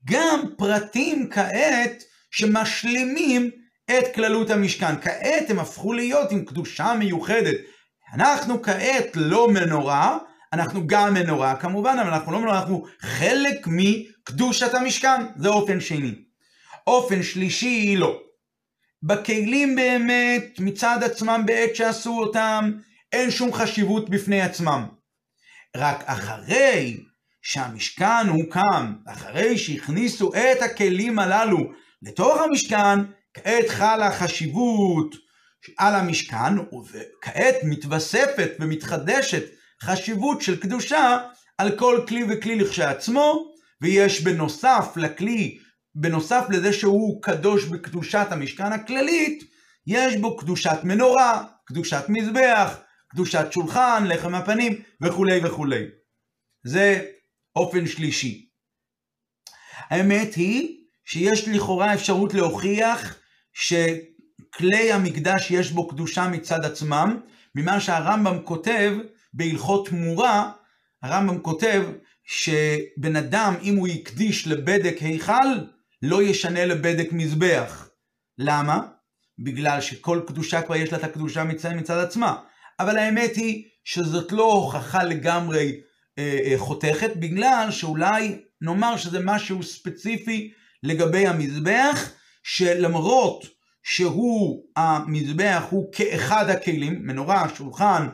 [0.04, 3.50] גם פרטים כעת שמשלימים
[3.90, 5.00] את כללות המשכן.
[5.00, 7.54] כעת הם הפכו להיות עם קדושה מיוחדת.
[8.14, 10.18] אנחנו כעת לא מנורה,
[10.52, 15.26] אנחנו גם מנורה כמובן, אבל אנחנו לא מנורה, אנחנו חלק מקדושת המשכן.
[15.36, 16.14] זה אופן שני.
[16.86, 18.20] אופן שלישי, לא.
[19.02, 22.72] בכלים באמת, מצד עצמם בעת שעשו אותם,
[23.12, 25.01] אין שום חשיבות בפני עצמם.
[25.76, 27.04] רק אחרי
[27.42, 31.58] שהמשכן הוקם, אחרי שהכניסו את הכלים הללו
[32.02, 32.98] לתוך המשכן,
[33.34, 35.14] כעת חלה חשיבות
[35.78, 36.58] על המשכן,
[36.92, 39.42] וכעת מתווספת ומתחדשת
[39.82, 41.18] חשיבות של קדושה
[41.58, 45.58] על כל כלי וכלי לכשעצמו, ויש בנוסף לכלי,
[45.94, 49.44] בנוסף לזה שהוא קדוש בקדושת המשכן הכללית,
[49.86, 52.78] יש בו קדושת מנורה, קדושת מזבח,
[53.12, 55.84] קדושת שולחן, לחם הפנים וכולי וכולי.
[56.64, 57.06] זה
[57.56, 58.48] אופן שלישי.
[59.90, 63.16] האמת היא שיש לכאורה אפשרות להוכיח
[63.52, 67.20] שכלי המקדש יש בו קדושה מצד עצמם,
[67.54, 68.92] ממה שהרמב"ם כותב
[69.34, 70.52] בהלכות תמורה,
[71.02, 71.82] הרמב"ם כותב
[72.24, 75.58] שבן אדם, אם הוא הקדיש לבדק היכל,
[76.02, 77.88] לא ישנה לבדק מזבח.
[78.38, 78.80] למה?
[79.38, 82.42] בגלל שכל קדושה כבר יש לה את הקדושה מצד, מצד עצמה.
[82.82, 85.80] אבל האמת היא שזאת לא הוכחה לגמרי
[86.18, 90.52] אה, אה, חותכת, בגלל שאולי נאמר שזה משהו ספציפי
[90.82, 92.10] לגבי המזבח,
[92.42, 93.46] שלמרות
[93.82, 98.08] שהוא, המזבח הוא כאחד הכלים, מנורה, שולחן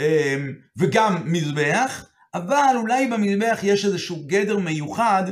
[0.00, 0.36] אה,
[0.76, 5.24] וגם מזבח, אבל אולי במזבח יש איזשהו גדר מיוחד,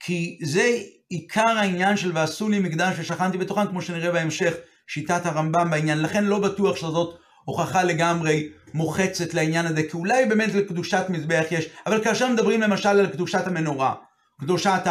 [0.00, 4.54] כי זה עיקר העניין של ועשו לי מקדש ושכנתי בתוכם, כמו שנראה בהמשך,
[4.86, 6.02] שיטת הרמב"ם בעניין.
[6.02, 11.66] לכן לא בטוח שזאת הוכחה לגמרי מוחצת לעניין הזה, כי אולי באמת לקדושת מזבח יש,
[11.86, 13.94] אבל כאשר מדברים למשל על קדושת המנורה,
[14.40, 14.82] קדושת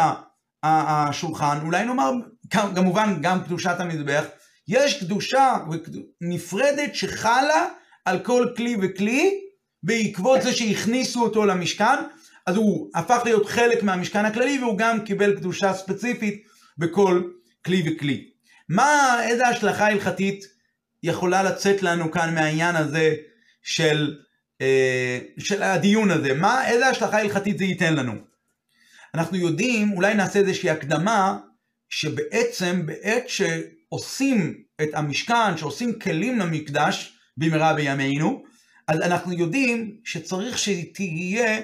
[0.62, 2.12] השולחן, אולי נאמר
[2.50, 4.24] כמובן גם קדושת המזבח,
[4.68, 5.54] יש קדושה
[6.20, 7.66] נפרדת שחלה
[8.04, 9.40] על כל כלי וכלי
[9.82, 11.96] בעקבות זה שהכניסו אותו למשכן,
[12.46, 16.42] אז הוא הפך להיות חלק מהמשכן הכללי והוא גם קיבל קדושה ספציפית
[16.78, 17.22] בכל
[17.64, 18.30] כלי וכלי.
[18.68, 20.55] מה, איזה השלכה הלכתית
[21.06, 23.14] יכולה לצאת לנו כאן מהעניין הזה
[23.62, 24.16] של,
[24.60, 26.34] אה, של הדיון הזה?
[26.34, 28.12] מה, איזה השלכה הלכתית זה ייתן לנו?
[29.14, 31.38] אנחנו יודעים, אולי נעשה איזושהי הקדמה,
[31.88, 38.44] שבעצם בעת שעושים את המשכן, שעושים כלים למקדש במהרה בימינו,
[38.88, 41.60] אז אנחנו יודעים שצריך שתהיה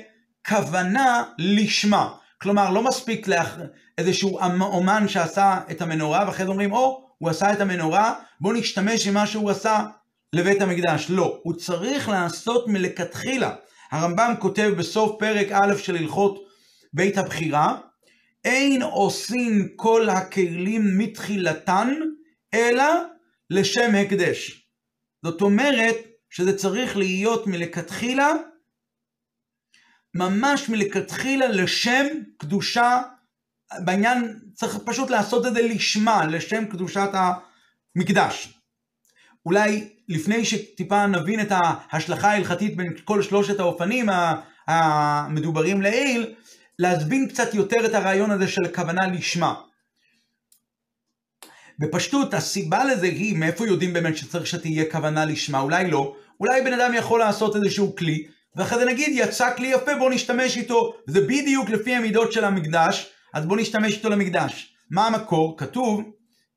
[0.48, 2.14] כוונה לשמה.
[2.40, 3.56] כלומר, לא מספיק לאח...
[3.98, 9.08] איזשהו אומן שעשה את המנורה, ואחרי זה אומרים, או, הוא עשה את המנורה, בואו נשתמש
[9.08, 9.86] במה שהוא עשה
[10.32, 11.06] לבית המקדש.
[11.08, 13.54] לא, הוא צריך לעשות מלכתחילה.
[13.90, 16.48] הרמב"ם כותב בסוף פרק א' של הלכות
[16.92, 17.78] בית הבחירה,
[18.44, 21.88] אין עושים כל הכלים מתחילתן,
[22.54, 22.84] אלא
[23.50, 24.66] לשם הקדש.
[25.24, 25.96] זאת אומרת
[26.30, 28.32] שזה צריך להיות מלכתחילה,
[30.14, 32.06] ממש מלכתחילה לשם
[32.38, 33.02] קדושה,
[33.84, 37.10] בעניין צריך פשוט לעשות את זה לשמה, לשם קדושת
[37.96, 38.58] המקדש.
[39.46, 44.06] אולי לפני שטיפה נבין את ההשלכה ההלכתית בין כל שלושת האופנים
[44.66, 46.34] המדוברים לעיל,
[46.78, 49.54] להסבין קצת יותר את הרעיון הזה של כוונה לשמה.
[51.78, 55.60] בפשטות, הסיבה לזה היא, מאיפה יודעים באמת שצריך שתהיה כוונה לשמה?
[55.60, 56.16] אולי לא.
[56.40, 60.56] אולי בן אדם יכול לעשות איזשהו כלי, ואחרי זה נגיד, יצא כלי יפה, בוא נשתמש
[60.56, 60.94] איתו.
[61.06, 64.74] זה בדיוק לפי המידות של המקדש, אז בוא נשתמש איתו למקדש.
[64.90, 65.58] מה המקור?
[65.58, 66.02] כתוב,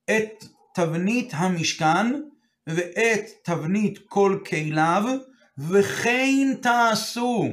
[0.06, 2.14] את תבנית המשכן
[2.68, 5.04] ואת תבנית כל כליו,
[5.58, 7.48] וכן תעשו.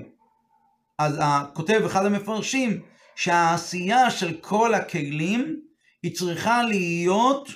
[0.99, 1.19] אז
[1.55, 2.83] כותב אחד המפרשים,
[3.17, 5.61] שהעשייה של כל הכלים
[6.03, 7.49] היא צריכה להיות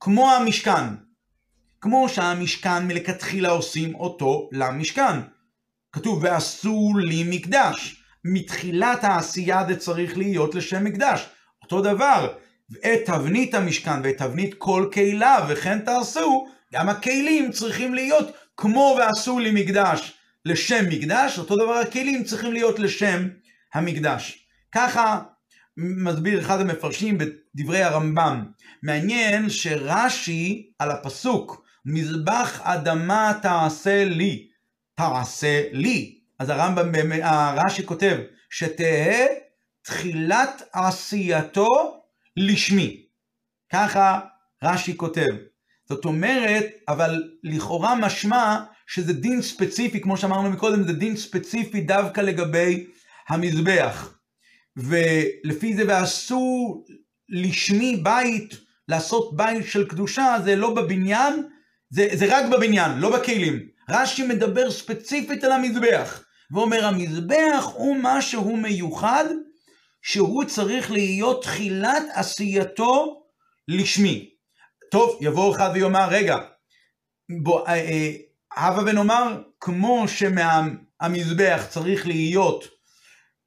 [0.00, 0.94] כמו המשכן.
[1.80, 5.20] כמו שהמשכן מלכתחילה עושים אותו למשכן.
[5.92, 7.99] כתוב ועשו לי מקדש.
[8.24, 11.26] מתחילת העשייה זה צריך להיות לשם מקדש.
[11.62, 12.32] אותו דבר,
[12.70, 19.38] ואת תבנית המשכן ואת תבנית כל כליו וכן תעשו, גם הכלים צריכים להיות כמו ועשו
[19.38, 23.28] לי מקדש לשם מקדש, אותו דבר הכלים צריכים להיות לשם
[23.74, 24.46] המקדש.
[24.72, 25.20] ככה
[25.76, 28.44] מסביר אחד המפרשים בדברי הרמב"ם.
[28.82, 34.48] מעניין שרש"י על הפסוק מזבח אדמה תעשה לי,
[34.94, 36.19] תעשה לי.
[36.40, 38.16] אז הרמב"ם, הרש"י כותב
[38.50, 39.26] שתהא
[39.82, 41.66] תחילת עשייתו
[42.36, 43.06] לשמי.
[43.72, 44.20] ככה
[44.64, 45.26] רש"י כותב.
[45.88, 52.20] זאת אומרת, אבל לכאורה משמע שזה דין ספציפי, כמו שאמרנו מקודם, זה דין ספציפי דווקא
[52.20, 52.86] לגבי
[53.28, 54.14] המזבח.
[54.76, 56.84] ולפי זה ועשו
[57.28, 58.54] לשמי בית,
[58.88, 61.42] לעשות בית של קדושה, זה לא בבניין,
[61.90, 63.60] זה, זה רק בבניין, לא בכלים.
[63.90, 69.24] רש"י מדבר ספציפית על המזבח, ואומר המזבח הוא משהו מיוחד,
[70.02, 73.22] שהוא צריך להיות תחילת עשייתו
[73.68, 74.30] לשמי.
[74.90, 76.36] טוב, יבוא אחד ויאמר, רגע,
[77.42, 78.12] בוא, אה, אה,
[78.56, 82.64] הבה ונאמר, כמו שמהמזבח צריך להיות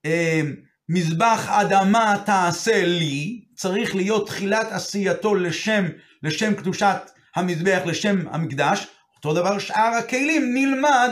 [0.06, 0.41] אה,
[0.89, 5.86] מזבח אדמה תעשה לי, צריך להיות תחילת עשייתו לשם,
[6.24, 11.12] לשם קדושת המזבח, לשם המקדש, אותו דבר שאר הכלים נלמד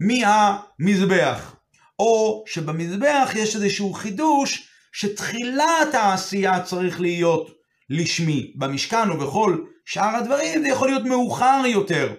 [0.00, 1.56] מהמזבח.
[1.98, 7.50] או שבמזבח יש איזשהו חידוש שתחילת העשייה צריך להיות
[7.90, 8.52] לשמי.
[8.56, 12.14] במשכן ובכל שאר הדברים זה יכול להיות מאוחר יותר.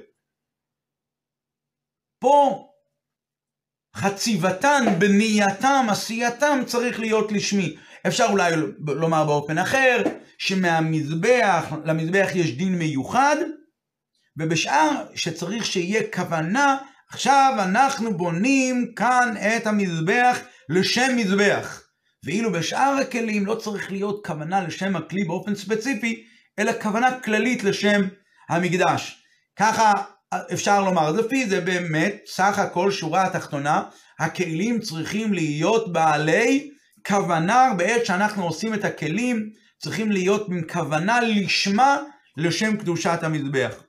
[2.20, 2.66] פה
[3.96, 7.76] חציבתן, בנייתם, עשייתם צריך להיות לשמי.
[8.08, 8.54] אפשר אולי
[8.88, 10.04] לומר באופן אחר,
[10.38, 13.36] שמהמזבח, למזבח יש דין מיוחד,
[14.38, 16.78] ובשאר שצריך שיהיה כוונה,
[17.12, 20.40] עכשיו אנחנו בונים כאן את המזבח
[20.70, 21.84] לשם מזבח.
[22.26, 26.24] ואילו בשאר הכלים לא צריך להיות כוונה לשם הכלי באופן ספציפי,
[26.60, 28.02] אלא כוונה כללית לשם
[28.50, 29.24] המקדש.
[29.56, 29.94] ככה
[30.54, 33.84] אפשר לומר, לפי זה באמת, סך הכל שורה התחתונה,
[34.20, 36.70] הכלים צריכים להיות בעלי
[37.08, 41.98] כוונה, בעת שאנחנו עושים את הכלים, צריכים להיות עם כוונה לשמה
[42.38, 43.84] לשם קדושת המזבח.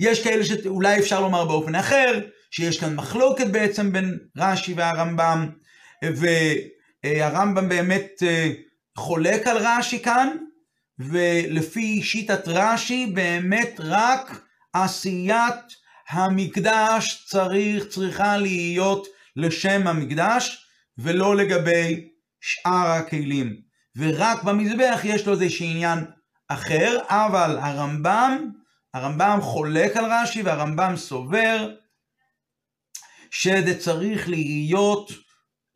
[0.00, 2.20] יש כאלה שאולי אפשר לומר באופן אחר,
[2.50, 5.48] שיש כאן מחלוקת בעצם בין רש"י והרמב"ם,
[6.02, 8.52] והרמב"ם באמת אה,
[8.96, 10.28] חולק על רש"י כאן,
[10.98, 14.40] ולפי שיטת רש"י באמת רק
[14.72, 20.66] עשיית המקדש צריך, צריכה להיות לשם המקדש
[20.98, 22.08] ולא לגבי
[22.40, 23.56] שאר הכלים.
[23.96, 25.98] ורק במזבח יש לו איזשהו עניין
[26.48, 28.50] אחר, אבל הרמב"ם,
[28.94, 31.70] הרמב"ם חולק על רש"י והרמב"ם סובר
[33.30, 35.12] שזה צריך להיות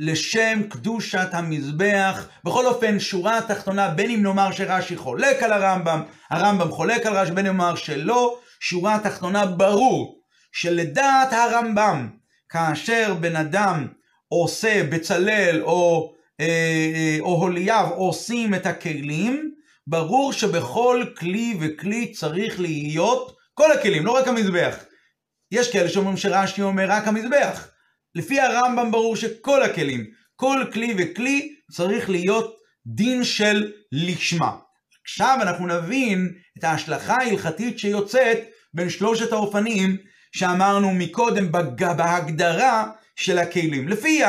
[0.01, 2.29] לשם קדושת המזבח.
[2.45, 7.33] בכל אופן, שורה התחתונה, בין אם נאמר שרש"י חולק על הרמב"ם, הרמב"ם חולק על רש"י,
[7.33, 10.21] בין אם נאמר שלא, שורה התחתונה ברור
[10.53, 12.09] שלדעת הרמב"ם,
[12.49, 13.87] כאשר בן אדם
[14.29, 16.47] עושה בצלאל או, אה,
[16.95, 19.55] אה, או הוליאב עושים את הכלים,
[19.87, 24.77] ברור שבכל כלי וכלי צריך להיות, כל הכלים, לא רק המזבח.
[25.53, 27.69] יש כאלה שאומרים שרש"י אומר רק המזבח.
[28.15, 30.05] לפי הרמב"ם ברור שכל הכלים,
[30.37, 32.57] כל כלי וכלי צריך להיות
[32.87, 34.51] דין של לשמה.
[35.05, 38.39] עכשיו אנחנו נבין את ההשלכה ההלכתית שיוצאת
[38.75, 39.97] בין שלושת האופנים
[40.37, 41.53] שאמרנו מקודם
[41.97, 43.89] בהגדרה של הכלים.
[43.89, 44.23] לפי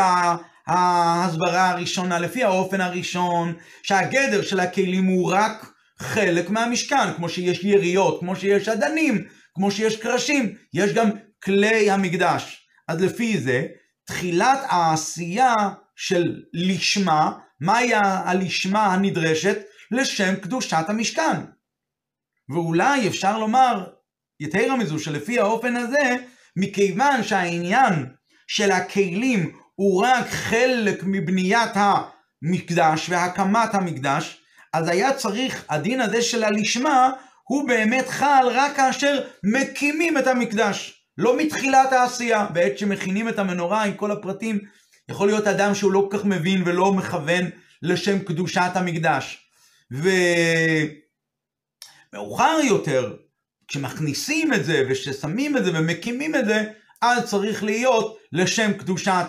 [0.67, 3.53] ההסברה הראשונה, לפי האופן הראשון,
[3.83, 9.97] שהגדר של הכלים הוא רק חלק מהמשכן, כמו שיש יריות, כמו שיש אדנים, כמו שיש
[9.97, 11.09] קרשים, יש גם
[11.43, 12.67] כלי המקדש.
[12.87, 13.65] אז לפי זה,
[14.05, 15.53] תחילת העשייה
[15.95, 19.57] של לשמה, מהי הלשמה הנדרשת?
[19.91, 21.41] לשם קדושת המשכן.
[22.49, 23.87] ואולי אפשר לומר,
[24.39, 26.15] יתרה מזו, שלפי האופן הזה,
[26.55, 28.05] מכיוון שהעניין
[28.47, 34.41] של הכלים הוא רק חלק מבניית המקדש והקמת המקדש,
[34.73, 37.09] אז היה צריך, הדין הזה של הלשמה,
[37.43, 41.01] הוא באמת חל רק כאשר מקימים את המקדש.
[41.17, 44.59] לא מתחילת העשייה, בעת שמכינים את המנורה עם כל הפרטים,
[45.09, 47.49] יכול להיות אדם שהוא לא כל כך מבין ולא מכוון
[47.81, 49.49] לשם קדושת המקדש.
[52.13, 53.15] ומאוחר יותר,
[53.67, 56.63] כשמכניסים את זה וכששמים את זה ומקימים את זה,
[57.01, 59.25] אז צריך להיות לשם קדושת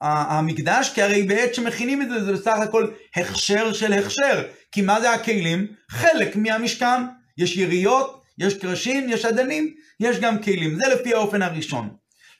[0.00, 4.42] המקדש, כי הרי בעת שמכינים את זה, זה בסך הכל הכשר של הכשר.
[4.72, 5.66] כי מה זה הכלים?
[5.90, 7.02] חלק מהמשכן.
[7.38, 10.74] יש יריות, יש קרשים, יש אדנים, יש גם כלים.
[10.74, 11.88] זה לפי האופן הראשון.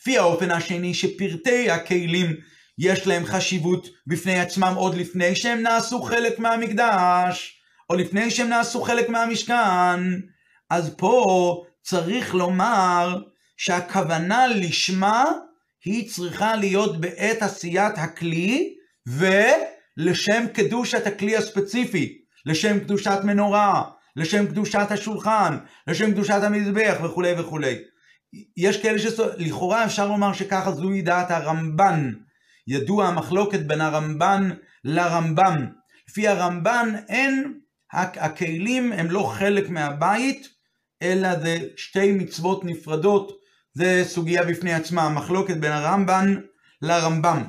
[0.00, 2.36] לפי האופן השני, שפרטי הכלים
[2.78, 8.82] יש להם חשיבות בפני עצמם עוד לפני שהם נעשו חלק מהמקדש, או לפני שהם נעשו
[8.82, 10.00] חלק מהמשכן.
[10.70, 13.18] אז פה צריך לומר
[13.56, 15.24] שהכוונה לשמה
[15.84, 18.74] היא צריכה להיות בעת עשיית הכלי
[19.06, 23.82] ולשם קדושת הכלי הספציפי, לשם קדושת מנורה,
[24.16, 27.74] לשם קדושת השולחן, לשם קדושת המזבח וכולי וכולי.
[28.56, 32.12] יש כאלה שלכאורה אפשר לומר שככה זוהי דעת הרמב"ן.
[32.66, 34.50] ידוע המחלוקת בין הרמב"ן
[34.84, 35.66] לרמב"ם.
[36.08, 37.60] לפי הרמב"ן אין,
[37.92, 40.48] הכלים הם לא חלק מהבית,
[41.02, 43.43] אלא זה שתי מצוות נפרדות,
[43.74, 46.34] זה סוגיה בפני עצמה, המחלוקת בין הרמב"ן
[46.82, 47.44] לרמב"ם.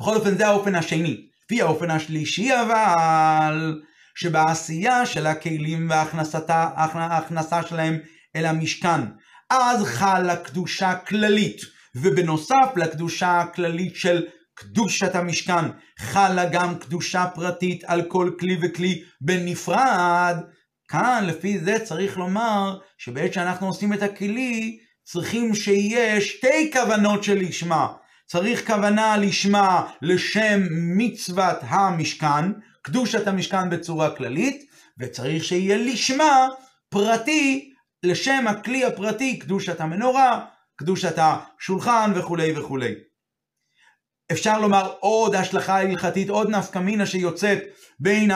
[0.00, 1.26] בכל אופן זה האופן השני.
[1.44, 3.82] לפי האופן השלישי אבל,
[4.14, 7.98] שבעשייה של הכלים וההכנסה שלהם
[8.36, 9.00] אל המשכן,
[9.50, 11.60] אז חלה קדושה כללית,
[11.94, 15.64] ובנוסף לקדושה הכללית של קדושת המשכן,
[15.98, 20.36] חלה גם קדושה פרטית על כל כלי וכלי בנפרד,
[20.88, 27.38] כאן לפי זה צריך לומר שבעת שאנחנו עושים את הכלי צריכים שיהיה שתי כוונות של
[27.38, 27.92] לשמה.
[28.26, 36.48] צריך כוונה לשמה לשם מצוות המשכן, קדושת המשכן בצורה כללית, וצריך שיהיה לשמה
[36.88, 37.72] פרטי
[38.02, 40.44] לשם הכלי הפרטי, קדושת המנורה,
[40.76, 42.94] קדושת השולחן וכולי וכולי.
[44.32, 47.58] אפשר לומר עוד השלכה הלכתית, עוד נפקא מינה שיוצאת
[48.00, 48.30] בין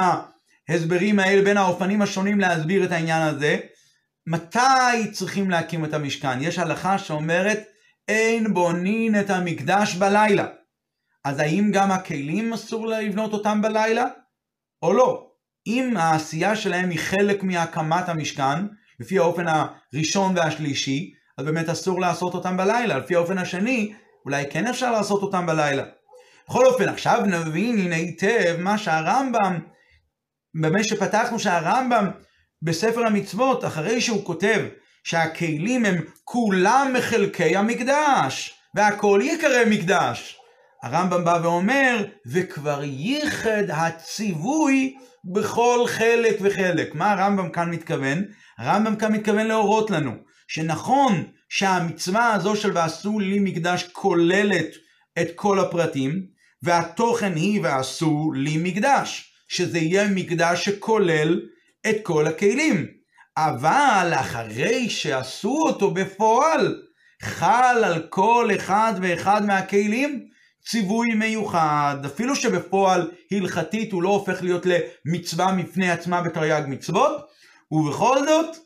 [0.71, 3.59] ההסברים האלה, בין האופנים השונים להסביר את העניין הזה.
[4.27, 6.43] מתי צריכים להקים את המשכן?
[6.43, 7.61] יש הלכה שאומרת
[8.09, 10.47] אין בונין את המקדש בלילה.
[11.25, 14.05] אז האם גם הכלים אסור לבנות אותם בלילה?
[14.83, 15.27] או לא?
[15.66, 18.66] אם העשייה שלהם היא חלק מהקמת המשכן,
[19.01, 22.99] לפי האופן הראשון והשלישי, אז באמת אסור לעשות אותם בלילה.
[22.99, 23.93] לפי האופן השני,
[24.25, 25.83] אולי כן אפשר לעשות אותם בלילה.
[26.49, 29.59] בכל אופן, עכשיו נבין הנה היטב מה שהרמב"ם,
[30.55, 32.11] במה שפתחנו שהרמב"ם
[32.63, 34.61] בספר המצוות, אחרי שהוא כותב
[35.05, 40.37] שהכלים הם כולם מחלקי המקדש, והכל יקרא מקדש.
[40.83, 46.95] הרמב"ם בא ואומר, וכבר ייחד הציווי בכל חלק וחלק.
[46.95, 48.25] מה הרמב"ם כאן מתכוון?
[48.59, 50.13] הרמב"ם כאן מתכוון להורות לנו
[50.49, 54.67] שנכון שהמצווה הזו של ועשו לי מקדש כוללת
[55.21, 56.27] את כל הפרטים,
[56.63, 61.41] והתוכן היא ועשו לי מקדש, שזה יהיה מקדש שכולל
[61.91, 62.87] את כל הכלים.
[63.37, 66.83] אבל אחרי שעשו אותו בפועל,
[67.23, 70.27] חל על כל אחד ואחד מהכלים
[70.65, 77.21] ציווי מיוחד, אפילו שבפועל הלכתית הוא לא הופך להיות למצווה מפני עצמה בתרי"ג מצוות,
[77.71, 78.57] ובכל זאת,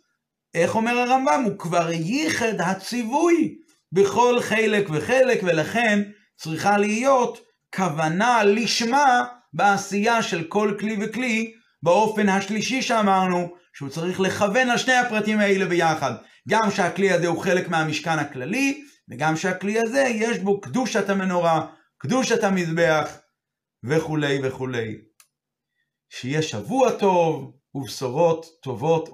[0.54, 1.42] איך אומר הרמב"ם?
[1.44, 3.54] הוא כבר ייחד הציווי
[3.92, 6.02] בכל חלק וחלק, ולכן
[6.36, 7.40] צריכה להיות
[7.74, 9.24] כוונה לשמה
[9.54, 15.66] בעשייה של כל כלי וכלי, באופן השלישי שאמרנו, שהוא צריך לכוון על שני הפרטים האלה
[15.66, 16.12] ביחד.
[16.48, 21.66] גם שהכלי הזה הוא חלק מהמשכן הכללי, וגם שהכלי הזה יש בו קדושת המנורה,
[21.98, 23.18] קדושת המזבח
[23.84, 24.94] וכולי וכולי.
[26.10, 29.08] שיהיה שבוע טוב ובשורות טובות